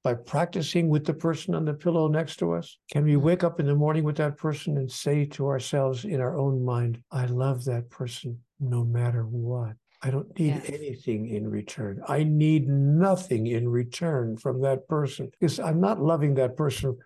by 0.03 0.15
practicing 0.15 0.89
with 0.89 1.05
the 1.05 1.13
person 1.13 1.53
on 1.53 1.65
the 1.65 1.73
pillow 1.73 2.07
next 2.07 2.37
to 2.37 2.51
us? 2.53 2.79
Can 2.91 3.03
we 3.03 3.15
wake 3.15 3.43
up 3.43 3.59
in 3.59 3.67
the 3.67 3.75
morning 3.75 4.03
with 4.03 4.17
that 4.17 4.37
person 4.37 4.77
and 4.77 4.91
say 4.91 5.23
to 5.25 5.47
ourselves 5.47 6.03
in 6.03 6.19
our 6.19 6.35
own 6.35 6.65
mind, 6.65 7.01
I 7.11 7.25
love 7.27 7.63
that 7.65 7.91
person 7.91 8.39
no 8.59 8.83
matter 8.83 9.23
what? 9.23 9.75
I 10.01 10.09
don't 10.09 10.27
need 10.37 10.55
Yes. 10.55 10.69
anything 10.69 11.27
in 11.29 11.47
return. 11.47 12.01
I 12.07 12.23
need 12.23 12.67
nothing 12.67 13.47
in 13.47 13.69
return 13.69 14.35
from 14.35 14.61
that 14.61 14.87
person 14.87 15.29
because 15.31 15.59
I'm 15.59 15.79
not 15.79 16.01
loving 16.01 16.33
that 16.35 16.57
person 16.57 16.97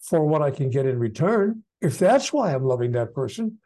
for 0.00 0.24
what 0.26 0.42
I 0.42 0.50
can 0.50 0.70
get 0.70 0.86
in 0.86 0.98
return. 0.98 1.62
If 1.82 1.98
that's 1.98 2.32
why 2.32 2.52
I'm 2.54 2.64
loving 2.64 2.92
that 2.92 3.14
person, 3.14 3.58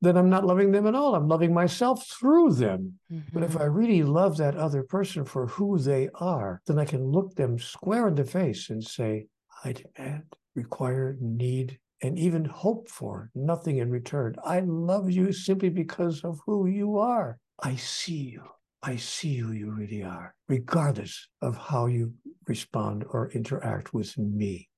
then 0.00 0.16
I'm 0.16 0.30
not 0.30 0.44
loving 0.44 0.70
them 0.72 0.86
at 0.86 0.94
all. 0.94 1.14
I'm 1.14 1.28
loving 1.28 1.52
myself 1.52 2.06
through 2.06 2.52
them. 2.54 2.98
But 3.32 3.42
if 3.42 3.52
Mhm. 3.54 3.60
I 3.60 3.64
really 3.64 4.02
love 4.02 4.36
that 4.36 4.56
other 4.56 4.82
person 4.82 5.24
for 5.24 5.46
who 5.46 5.78
they 5.78 6.08
are, 6.14 6.60
then 6.66 6.78
I 6.78 6.84
can 6.84 7.04
look 7.04 7.34
them 7.34 7.58
square 7.58 8.08
in 8.08 8.14
the 8.14 8.24
face 8.24 8.70
and 8.70 8.82
say, 8.82 9.26
I 9.64 9.72
demand, 9.72 10.34
require, 10.54 11.16
need, 11.20 11.78
and 12.00 12.16
even 12.18 12.44
hope 12.44 12.88
for 12.88 13.30
nothing 13.34 13.78
in 13.78 13.90
return. 13.90 14.36
I 14.44 14.60
love 14.60 15.10
you 15.10 15.32
simply 15.32 15.68
because 15.68 16.22
of 16.22 16.40
who 16.46 16.66
you 16.66 16.96
are. 16.98 17.38
I 17.60 17.74
see 17.74 18.30
you. 18.30 18.44
I 18.80 18.94
see 18.94 19.38
who 19.38 19.50
you 19.50 19.72
really 19.72 20.04
are, 20.04 20.36
regardless 20.48 21.28
of 21.42 21.56
how 21.56 21.86
you 21.86 22.14
respond 22.46 23.04
or 23.10 23.28
interact 23.32 23.92
with 23.92 24.16
me. 24.16 24.68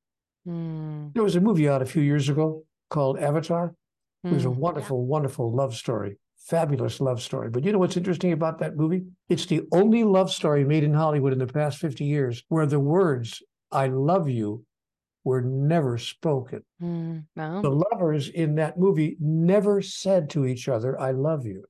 Hmm. 0.47 1.09
There 1.13 1.23
was 1.23 1.37
a 1.37 1.41
movie 1.43 1.69
out 1.69 1.83
a 1.83 1.87
few 1.87 2.01
years 2.01 2.31
ago 2.31 2.65
called 2.89 3.19
Avatar. 3.19 3.75
It 4.25 4.33
was 4.33 4.45
a 4.45 4.51
Hmm. 4.51 4.59
wonderful, 4.61 5.07
wonderful 5.07 5.53
love 5.55 5.75
story, 5.75 6.19
fabulous 6.37 7.01
love 7.01 7.23
story. 7.23 7.49
But 7.51 7.65
you 7.65 7.73
know 7.73 7.79
what's 7.79 7.97
interesting 7.97 8.33
about 8.33 8.59
that 8.59 8.77
movie? 8.77 9.05
It's 9.29 9.47
the 9.47 9.63
only 9.73 10.05
love 10.05 10.31
story 10.31 10.65
made 10.65 10.85
in 10.85 10.93
Hollywood 10.95 11.33
in 11.33 11.39
the 11.39 11.47
past 11.47 11.79
50 11.79 12.05
years 12.05 12.45
where 12.49 12.67
the 12.67 12.81
words, 12.81 13.43
I 13.73 13.87
love 13.89 14.29
you, 14.29 14.65
were 15.25 15.43
never 15.43 15.99
spoken. 15.99 16.63
Hmm. 16.81 17.19
No. 17.37 17.61
The 17.63 17.71
lovers 17.93 18.29
in 18.29 18.55
that 18.57 18.79
movie 18.79 19.17
never 19.21 19.83
said 19.83 20.31
to 20.31 20.47
each 20.47 20.69
other, 20.69 20.99
I 20.99 21.11
love 21.13 21.45
you. 21.47 21.65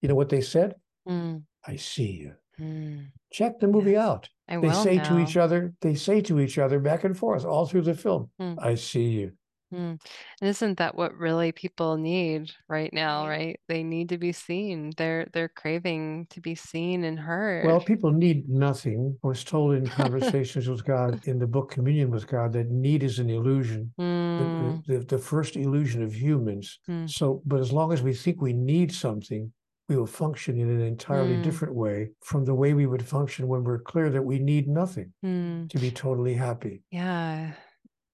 You 0.00 0.08
know 0.08 0.14
what 0.14 0.28
they 0.28 0.40
said? 0.40 0.76
Hmm. 1.06 1.38
I 1.66 1.76
see 1.76 2.10
you. 2.12 2.34
Hmm. 2.56 2.98
Check 3.32 3.58
the 3.60 3.66
movie 3.68 3.92
Yes. 3.92 4.02
out. 4.08 4.28
I 4.48 4.54
They 4.60 4.68
will 4.68 4.74
say 4.74 4.98
to 4.98 5.18
each 5.18 5.36
other, 5.36 5.74
they 5.80 5.94
say 5.94 6.20
to 6.22 6.38
each 6.40 6.58
other 6.58 6.78
back 6.80 7.02
and 7.04 7.16
forth 7.16 7.44
all 7.44 7.66
through 7.66 7.82
the 7.82 7.94
film, 7.94 8.30
Hmm. 8.38 8.54
I 8.58 8.74
see 8.74 9.08
you. 9.10 9.32
Hmm. 9.72 9.94
And 10.40 10.50
isn't 10.50 10.78
that 10.78 10.94
what 10.96 11.16
really 11.16 11.50
people 11.52 11.96
need 11.96 12.52
right 12.68 12.92
now, 12.92 13.26
Right. 13.26 13.58
They 13.68 13.82
need 13.82 14.10
to 14.10 14.18
be 14.18 14.32
seen. 14.32 14.92
They're 14.98 15.26
they're 15.32 15.48
craving 15.48 16.26
to 16.30 16.40
be 16.40 16.54
seen 16.54 17.04
and 17.04 17.18
heard. 17.18 17.64
Well, 17.66 17.80
people 17.80 18.12
need 18.12 18.48
nothing. 18.48 19.16
I 19.24 19.26
was 19.26 19.44
told 19.44 19.74
in 19.74 19.86
conversations 20.02 20.68
with 20.68 20.84
God 20.84 21.26
in 21.26 21.38
the 21.38 21.46
book 21.46 21.70
Communion 21.70 22.10
with 22.10 22.26
God 22.26 22.52
that 22.52 22.68
need 22.70 23.02
is 23.02 23.18
an 23.18 23.30
illusion, 23.30 23.92
the, 23.96 24.04
Hmm. 24.04 24.76
the, 24.86 24.98
the, 24.98 25.04
the 25.16 25.18
first 25.18 25.56
illusion 25.56 26.02
of 26.02 26.14
humans. 26.14 26.78
Hmm. 26.86 27.06
So, 27.06 27.42
but 27.46 27.60
as 27.60 27.72
long 27.72 27.92
as 27.92 28.02
we 28.02 28.12
think 28.14 28.40
we 28.42 28.52
need 28.52 28.92
something, 28.92 29.52
we 29.88 29.96
will 29.96 30.06
function 30.06 30.58
in 30.60 30.68
an 30.70 30.80
entirely 30.80 31.34
Mm. 31.36 31.42
different 31.42 31.74
way 31.74 32.10
from 32.22 32.44
the 32.44 32.54
way 32.54 32.72
we 32.72 32.86
would 32.86 33.04
function 33.04 33.48
when 33.48 33.64
we're 33.64 33.80
clear 33.80 34.10
that 34.10 34.22
we 34.24 34.38
need 34.38 34.68
nothing 34.68 35.12
Mm. 35.24 35.68
to 35.70 35.78
be 35.78 35.90
totally 35.90 36.34
happy. 36.34 36.82
Yeah. 36.90 37.52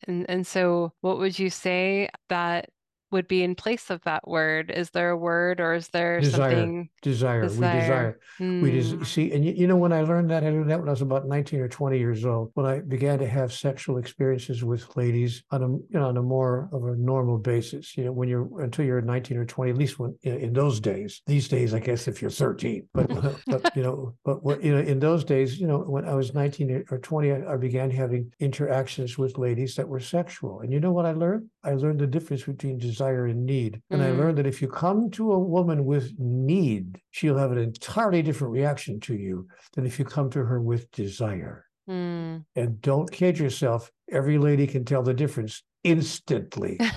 And 0.07 0.29
and 0.29 0.47
so 0.47 0.93
what 1.01 1.19
would 1.19 1.39
you 1.39 1.51
say 1.51 2.09
that 2.29 2.71
would 3.11 3.29
be 3.29 3.43
in 3.43 3.55
place 3.55 3.91
of 3.91 4.03
that 4.03 4.27
word? 4.29 4.71
Is 4.71 4.91
there 4.91 5.11
a 5.11 5.17
word 5.17 5.61
or 5.61 5.75
is 5.75 5.89
there 5.89 6.21
Desire. 6.21 6.51
something 6.51 6.89
Desire. 7.03 7.43
desire. 7.43 7.43
We 7.43 7.81
Desire. 7.81 7.81
desire. 7.81 8.21
We 8.39 8.71
Mm. 8.71 9.01
just 9.01 9.13
see, 9.13 9.33
and 9.33 9.45
you, 9.45 9.53
you 9.53 9.67
know, 9.67 9.77
when 9.77 9.93
I 9.93 10.03
learned 10.03 10.31
that, 10.31 10.45
I 10.45 10.51
learned 10.51 10.71
that 10.71 10.79
when 10.81 10.89
I 10.89 10.93
was 10.93 11.03
about 11.03 11.27
19 11.27 11.61
or 11.61 11.69
20 11.69 11.99
years 11.99 12.25
old, 12.25 12.51
when 12.55 12.67
I 12.67 12.81
began 12.81 13.19
to 13.21 13.27
have 13.27 13.53
sexual 13.53 13.97
experiences 13.99 14.63
with 14.63 14.97
ladies 14.97 15.43
on 15.51 15.63
a, 15.63 15.69
you 15.69 15.87
know, 15.93 16.09
on 16.09 16.17
a 16.17 16.23
more 16.23 16.69
of 16.73 16.85
a 16.85 16.97
normal 16.97 17.39
basis, 17.39 17.97
you 17.97 18.05
know, 18.05 18.13
when 18.13 18.29
you're, 18.29 18.49
until 18.63 18.85
you're 18.85 19.01
19 19.01 19.37
or 19.39 19.45
20, 19.45 19.71
at 19.71 19.77
least 19.79 19.99
when, 19.99 20.17
in, 20.23 20.37
in 20.39 20.53
those 20.53 20.79
days, 20.81 21.23
these 21.27 21.49
days, 21.49 21.73
I 21.75 21.81
guess 21.81 22.07
if 22.09 22.21
you're 22.21 22.31
13, 22.31 22.89
but, 22.93 23.09
but, 23.47 23.75
you 23.77 23.83
know, 23.83 24.15
but 24.25 24.43
what, 24.45 24.63
you 24.63 24.73
know, 24.75 24.81
in 24.81 24.99
those 24.99 25.25
days, 25.25 25.59
you 25.59 25.67
know, 25.67 25.79
when 25.79 26.05
I 26.05 26.15
was 26.15 26.35
19 26.35 26.85
or 26.91 26.99
20, 26.99 27.33
I, 27.33 27.55
I 27.55 27.57
began 27.57 27.91
having 27.91 28.33
interactions 28.41 29.17
with 29.17 29.39
ladies 29.39 29.75
that 29.77 29.89
were 29.89 30.01
sexual. 30.01 30.61
And 30.61 30.73
you 30.73 30.81
know 30.81 30.93
what 30.93 31.07
I 31.07 31.13
learned? 31.13 31.49
I 31.65 31.73
learned 31.73 32.01
the 32.01 32.07
difference 32.07 32.43
between 32.45 32.79
desire 32.79 32.98
and 33.01 33.47
need. 33.47 33.81
And 33.91 34.03
I 34.03 34.11
Mm. 34.11 34.19
learned 34.19 34.39
that 34.39 34.47
if 34.47 34.61
you 34.63 34.69
come 34.69 35.11
to 35.13 35.33
a 35.33 35.39
woman 35.39 35.85
with 35.85 36.13
need, 36.19 37.01
she'll 37.11 37.39
have 37.39 37.53
an 37.53 37.59
entirely 37.59 38.23
different 38.23 38.53
reaction 38.53 39.01
to 39.01 39.15
you 39.15 39.49
than 39.75 39.87
if 39.87 39.99
you 39.99 40.05
come 40.05 40.31
to 40.31 40.45
her 40.45 40.61
with 40.61 40.91
desire. 40.91 41.67
Mm. 41.89 42.45
And 42.57 42.81
don't 42.83 43.11
kid 43.11 43.39
yourself, 43.39 43.91
every 44.11 44.39
lady 44.39 44.67
can 44.67 44.85
tell 44.85 45.03
the 45.03 45.15
difference 45.15 45.63
instantly. 45.85 46.79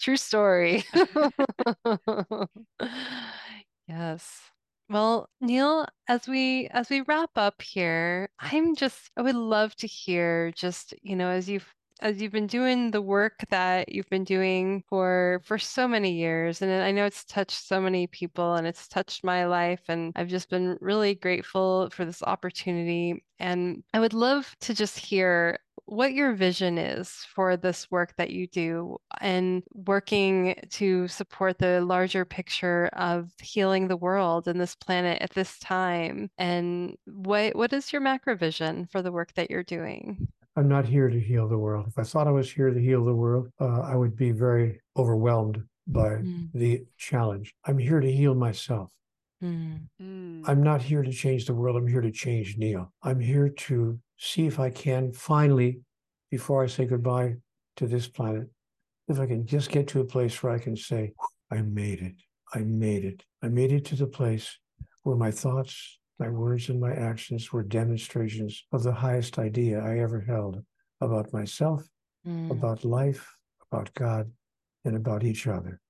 True 0.00 0.16
story. 0.16 0.84
Yes. 3.88 4.40
Well, 4.88 5.28
Neale, 5.40 5.86
as 6.08 6.26
we 6.28 6.68
as 6.68 6.90
we 6.90 7.02
wrap 7.02 7.30
up 7.36 7.62
here, 7.62 8.28
I'm 8.38 8.74
just 8.74 9.10
I 9.16 9.22
would 9.22 9.36
love 9.36 9.74
to 9.76 9.86
hear 9.86 10.52
just, 10.52 10.94
you 11.02 11.16
know, 11.16 11.28
as 11.28 11.48
you've 11.48 11.72
as 12.00 12.20
you've 12.20 12.32
been 12.32 12.46
doing 12.46 12.90
the 12.90 13.02
work 13.02 13.44
that 13.50 13.92
you've 13.92 14.08
been 14.08 14.24
doing 14.24 14.82
for 14.88 15.40
for 15.44 15.58
so 15.58 15.86
many 15.88 16.12
years, 16.12 16.62
and 16.62 16.72
I 16.72 16.90
know 16.90 17.06
it's 17.06 17.24
touched 17.24 17.66
so 17.66 17.80
many 17.80 18.06
people 18.06 18.54
and 18.54 18.66
it's 18.66 18.88
touched 18.88 19.24
my 19.24 19.46
life, 19.46 19.82
and 19.88 20.12
I've 20.16 20.28
just 20.28 20.50
been 20.50 20.78
really 20.80 21.14
grateful 21.14 21.90
for 21.90 22.04
this 22.04 22.22
opportunity. 22.22 23.24
And 23.38 23.82
I 23.94 24.00
would 24.00 24.14
love 24.14 24.54
to 24.60 24.74
just 24.74 24.98
hear 24.98 25.58
what 25.86 26.12
your 26.12 26.34
vision 26.34 26.78
is 26.78 27.10
for 27.34 27.56
this 27.56 27.90
work 27.90 28.14
that 28.16 28.30
you 28.30 28.46
do 28.46 28.96
and 29.20 29.62
working 29.74 30.54
to 30.70 31.08
support 31.08 31.58
the 31.58 31.80
larger 31.80 32.24
picture 32.24 32.86
of 32.92 33.30
healing 33.42 33.88
the 33.88 33.96
world 33.96 34.46
and 34.46 34.60
this 34.60 34.74
planet 34.76 35.20
at 35.20 35.30
this 35.30 35.58
time. 35.58 36.30
And 36.38 36.96
what 37.06 37.56
what 37.56 37.72
is 37.72 37.92
your 37.92 38.02
macro 38.02 38.36
vision 38.36 38.86
for 38.86 39.02
the 39.02 39.12
work 39.12 39.34
that 39.34 39.50
you're 39.50 39.64
doing? 39.64 40.28
I'm 40.60 40.68
not 40.68 40.84
here 40.84 41.08
to 41.08 41.18
heal 41.18 41.48
the 41.48 41.56
world. 41.56 41.86
If 41.88 41.98
I 41.98 42.02
thought 42.02 42.26
I 42.28 42.32
was 42.32 42.52
here 42.52 42.68
to 42.68 42.78
heal 42.78 43.02
the 43.02 43.14
world, 43.14 43.48
uh, 43.58 43.80
I 43.80 43.96
would 43.96 44.14
be 44.14 44.30
very 44.30 44.82
overwhelmed 44.94 45.64
by 45.86 46.16
Mm, 46.16 46.50
the 46.52 46.84
challenge. 46.98 47.54
I'm 47.64 47.78
here 47.78 47.98
to 48.00 48.12
heal 48.12 48.34
myself. 48.34 48.92
mm, 49.42 49.88
Mm. 49.98 50.42
I'm 50.46 50.62
not 50.62 50.82
here 50.82 51.02
to 51.02 51.10
change 51.10 51.46
the 51.46 51.54
world. 51.54 51.76
I'm 51.78 51.86
here 51.86 52.02
to 52.02 52.10
change 52.10 52.58
Neale. 52.58 52.92
I'm 53.02 53.20
here 53.20 53.48
to 53.48 53.98
see 54.18 54.46
if 54.46 54.60
I 54.60 54.68
can 54.68 55.12
finally, 55.12 55.80
before 56.30 56.62
I 56.62 56.66
say 56.66 56.84
goodbye 56.84 57.36
to 57.76 57.86
this 57.86 58.06
planet, 58.06 58.50
if 59.08 59.18
I 59.18 59.26
can 59.26 59.46
just 59.46 59.70
get 59.70 59.88
to 59.88 60.00
a 60.00 60.04
place 60.04 60.42
where 60.42 60.52
I 60.52 60.58
can 60.58 60.76
say, 60.76 61.14
I 61.50 61.62
made 61.62 62.02
it. 62.02 62.16
I 62.54 62.58
made 62.58 63.06
it. 63.06 63.24
I 63.42 63.48
made 63.48 63.72
it 63.72 63.86
to 63.86 63.96
the 63.96 64.06
place 64.06 64.58
where 65.04 65.16
my 65.16 65.30
thoughts, 65.30 65.98
my 66.20 66.30
words, 66.30 66.68
and 66.68 66.80
my 66.80 66.92
actions 66.94 67.52
were 67.52 67.64
demonstrations 67.64 68.64
of 68.72 68.84
the 68.84 68.94
highest 68.94 69.38
idea 69.40 69.80
I 69.80 69.98
ever 69.98 70.20
held 70.20 70.64
about 71.00 71.32
myself, 71.32 71.88
mm, 72.24 72.50
about 72.50 72.84
life, 72.84 73.36
about 73.70 73.94
God, 73.94 74.32
and 74.84 74.96
about 74.96 75.24
each 75.24 75.46
other. 75.46 75.80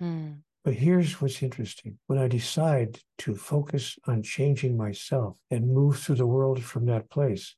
mm, 0.00 0.42
But 0.64 0.74
here's 0.74 1.20
what's 1.20 1.42
interesting. 1.42 1.98
When 2.06 2.18
I 2.18 2.26
decide 2.28 3.00
to 3.18 3.34
focus 3.34 3.98
on 4.06 4.22
changing 4.22 4.74
myself 4.76 5.38
and 5.50 5.68
move 5.74 5.98
through 5.98 6.14
the 6.16 6.26
world 6.26 6.62
from 6.64 6.86
that 6.86 7.10
place, 7.10 7.56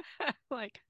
like 0.50 0.80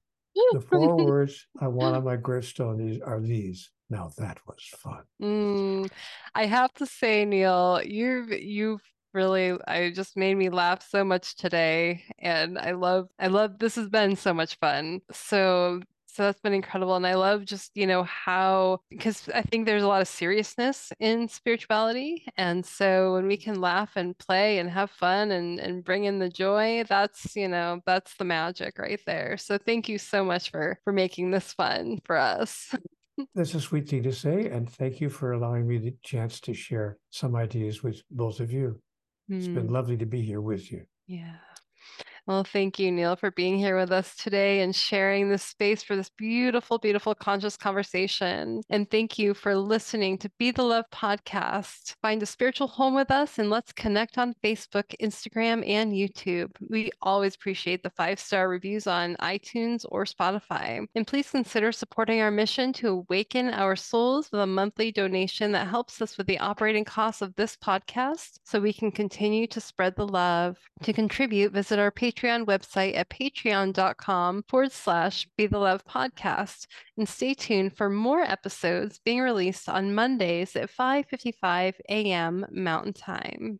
The 0.53 0.61
four 0.69 0.97
words 0.97 1.47
I 1.59 1.67
want 1.67 1.95
on 1.95 2.03
my 2.05 2.15
gravestone 2.15 3.01
are 3.05 3.19
these. 3.19 3.69
Now 3.89 4.11
that 4.17 4.39
was 4.47 4.63
fun. 4.77 5.03
Mm, 5.21 5.91
I 6.33 6.45
have 6.45 6.73
to 6.75 6.85
say, 6.85 7.25
Neale, 7.25 7.81
you've 7.83 8.31
you've 8.31 8.81
really 9.13 9.53
I 9.67 9.91
just 9.91 10.17
made 10.17 10.35
me 10.35 10.49
laugh 10.49 10.87
so 10.87 11.03
much 11.03 11.35
today, 11.35 12.03
and 12.19 12.57
I 12.57 12.71
love 12.71 13.09
I 13.19 13.27
love 13.27 13.59
this 13.59 13.75
has 13.75 13.89
been 13.89 14.15
so 14.15 14.33
much 14.33 14.55
fun. 14.55 15.01
So 15.11 15.81
so 16.13 16.23
that's 16.23 16.39
been 16.41 16.53
incredible, 16.53 16.95
and 16.95 17.07
I 17.07 17.15
love 17.15 17.45
just 17.45 17.71
you 17.75 17.87
know 17.87 18.03
how 18.03 18.79
because 18.89 19.27
I 19.33 19.41
think 19.41 19.65
there's 19.65 19.83
a 19.83 19.87
lot 19.87 20.01
of 20.01 20.07
seriousness 20.07 20.91
in 20.99 21.27
spirituality, 21.27 22.25
and 22.37 22.65
so 22.65 23.13
when 23.13 23.27
we 23.27 23.37
can 23.37 23.59
laugh 23.59 23.91
and 23.95 24.17
play 24.17 24.59
and 24.59 24.69
have 24.69 24.91
fun 24.91 25.31
and 25.31 25.59
and 25.59 25.83
bring 25.83 26.03
in 26.05 26.19
the 26.19 26.29
joy, 26.29 26.83
that's 26.87 27.35
you 27.35 27.47
know 27.47 27.81
that's 27.85 28.15
the 28.17 28.25
magic 28.25 28.77
right 28.77 29.01
there. 29.05 29.37
So 29.37 29.57
thank 29.57 29.89
you 29.89 29.97
so 29.97 30.23
much 30.23 30.51
for 30.51 30.79
for 30.83 30.93
making 30.93 31.31
this 31.31 31.53
fun 31.53 31.99
for 32.05 32.17
us. 32.17 32.73
That's 33.35 33.53
a 33.53 33.61
sweet 33.61 33.87
thing 33.87 34.03
to 34.03 34.11
say. 34.11 34.47
And 34.49 34.67
thank 34.69 34.99
you 34.99 35.09
for 35.09 35.33
allowing 35.33 35.67
me 35.67 35.77
the 35.77 35.95
chance 36.03 36.39
to 36.41 36.53
share 36.53 36.97
some 37.11 37.35
ideas 37.35 37.83
with 37.83 38.01
both 38.09 38.39
of 38.39 38.51
you. 38.51 38.79
It's 39.29 39.47
been 39.47 39.67
Mm. 39.67 39.71
lovely 39.71 39.97
to 39.97 40.05
be 40.05 40.21
here 40.21 40.41
with 40.41 40.71
you. 40.71 40.85
Yeah. 41.07 41.37
Well, 42.25 42.45
thank 42.45 42.79
you, 42.79 42.89
Neale, 42.89 43.17
for 43.17 43.31
being 43.31 43.57
here 43.57 43.77
with 43.77 43.91
us 43.91 44.15
today 44.15 44.61
and 44.61 44.73
sharing 44.73 45.27
this 45.27 45.43
space 45.43 45.83
for 45.83 45.97
this 45.97 46.09
beautiful, 46.17 46.77
beautiful 46.77 47.13
conscious 47.13 47.57
conversation. 47.57 48.61
And 48.69 48.89
thank 48.89 49.19
you 49.19 49.33
for 49.33 49.57
listening 49.57 50.17
to 50.19 50.31
Be 50.39 50.51
the 50.51 50.63
Love 50.63 50.85
podcast. 50.89 51.95
Find 52.01 52.23
a 52.23 52.25
spiritual 52.25 52.67
home 52.67 52.95
with 52.95 53.11
us 53.11 53.39
and 53.39 53.49
let's 53.49 53.73
connect 53.73 54.17
on 54.17 54.35
Facebook, 54.41 54.95
Instagram, 55.01 55.67
and 55.67 55.91
YouTube. 55.91 56.51
We 56.69 56.91
always 57.01 57.35
appreciate 57.35 57.83
the 57.83 57.89
five 57.89 58.21
star 58.21 58.47
reviews 58.47 58.87
on 58.87 59.17
iTunes 59.17 59.83
or 59.89 60.05
Spotify. 60.05 60.85
And 60.95 61.05
please 61.05 61.29
consider 61.29 61.73
supporting 61.73 62.21
our 62.21 62.31
mission 62.31 62.71
to 62.73 62.87
awaken 62.87 63.49
our 63.49 63.75
souls 63.75 64.31
with 64.31 64.39
a 64.39 64.47
monthly 64.47 64.93
donation 64.93 65.51
that 65.51 65.67
helps 65.67 66.01
us 66.01 66.17
with 66.17 66.27
the 66.27 66.39
operating 66.39 66.85
costs 66.85 67.21
of 67.21 67.35
this 67.35 67.57
podcast 67.57 68.39
so 68.45 68.61
we 68.61 68.71
can 68.71 68.93
continue 68.93 69.45
to 69.47 69.59
spread 69.59 69.97
the 69.97 70.07
love. 70.07 70.55
To 70.83 70.93
contribute, 70.93 71.51
visit 71.51 71.79
our 71.79 71.91
Patreon 71.91 72.12
website 72.15 72.95
at 72.95 73.09
patreon.com 73.09 74.43
forward 74.47 74.71
slash 74.71 75.27
be 75.37 75.47
the 75.47 75.57
love 75.57 75.83
podcast 75.85 76.67
and 76.97 77.07
stay 77.07 77.33
tuned 77.33 77.75
for 77.75 77.89
more 77.89 78.21
episodes 78.21 78.99
being 79.03 79.21
released 79.21 79.67
on 79.67 79.95
Mondays 79.95 80.55
at 80.55 80.69
5:55 80.69 81.75
a.m. 81.89 82.45
Mountain 82.51 82.93
Time. 82.93 83.59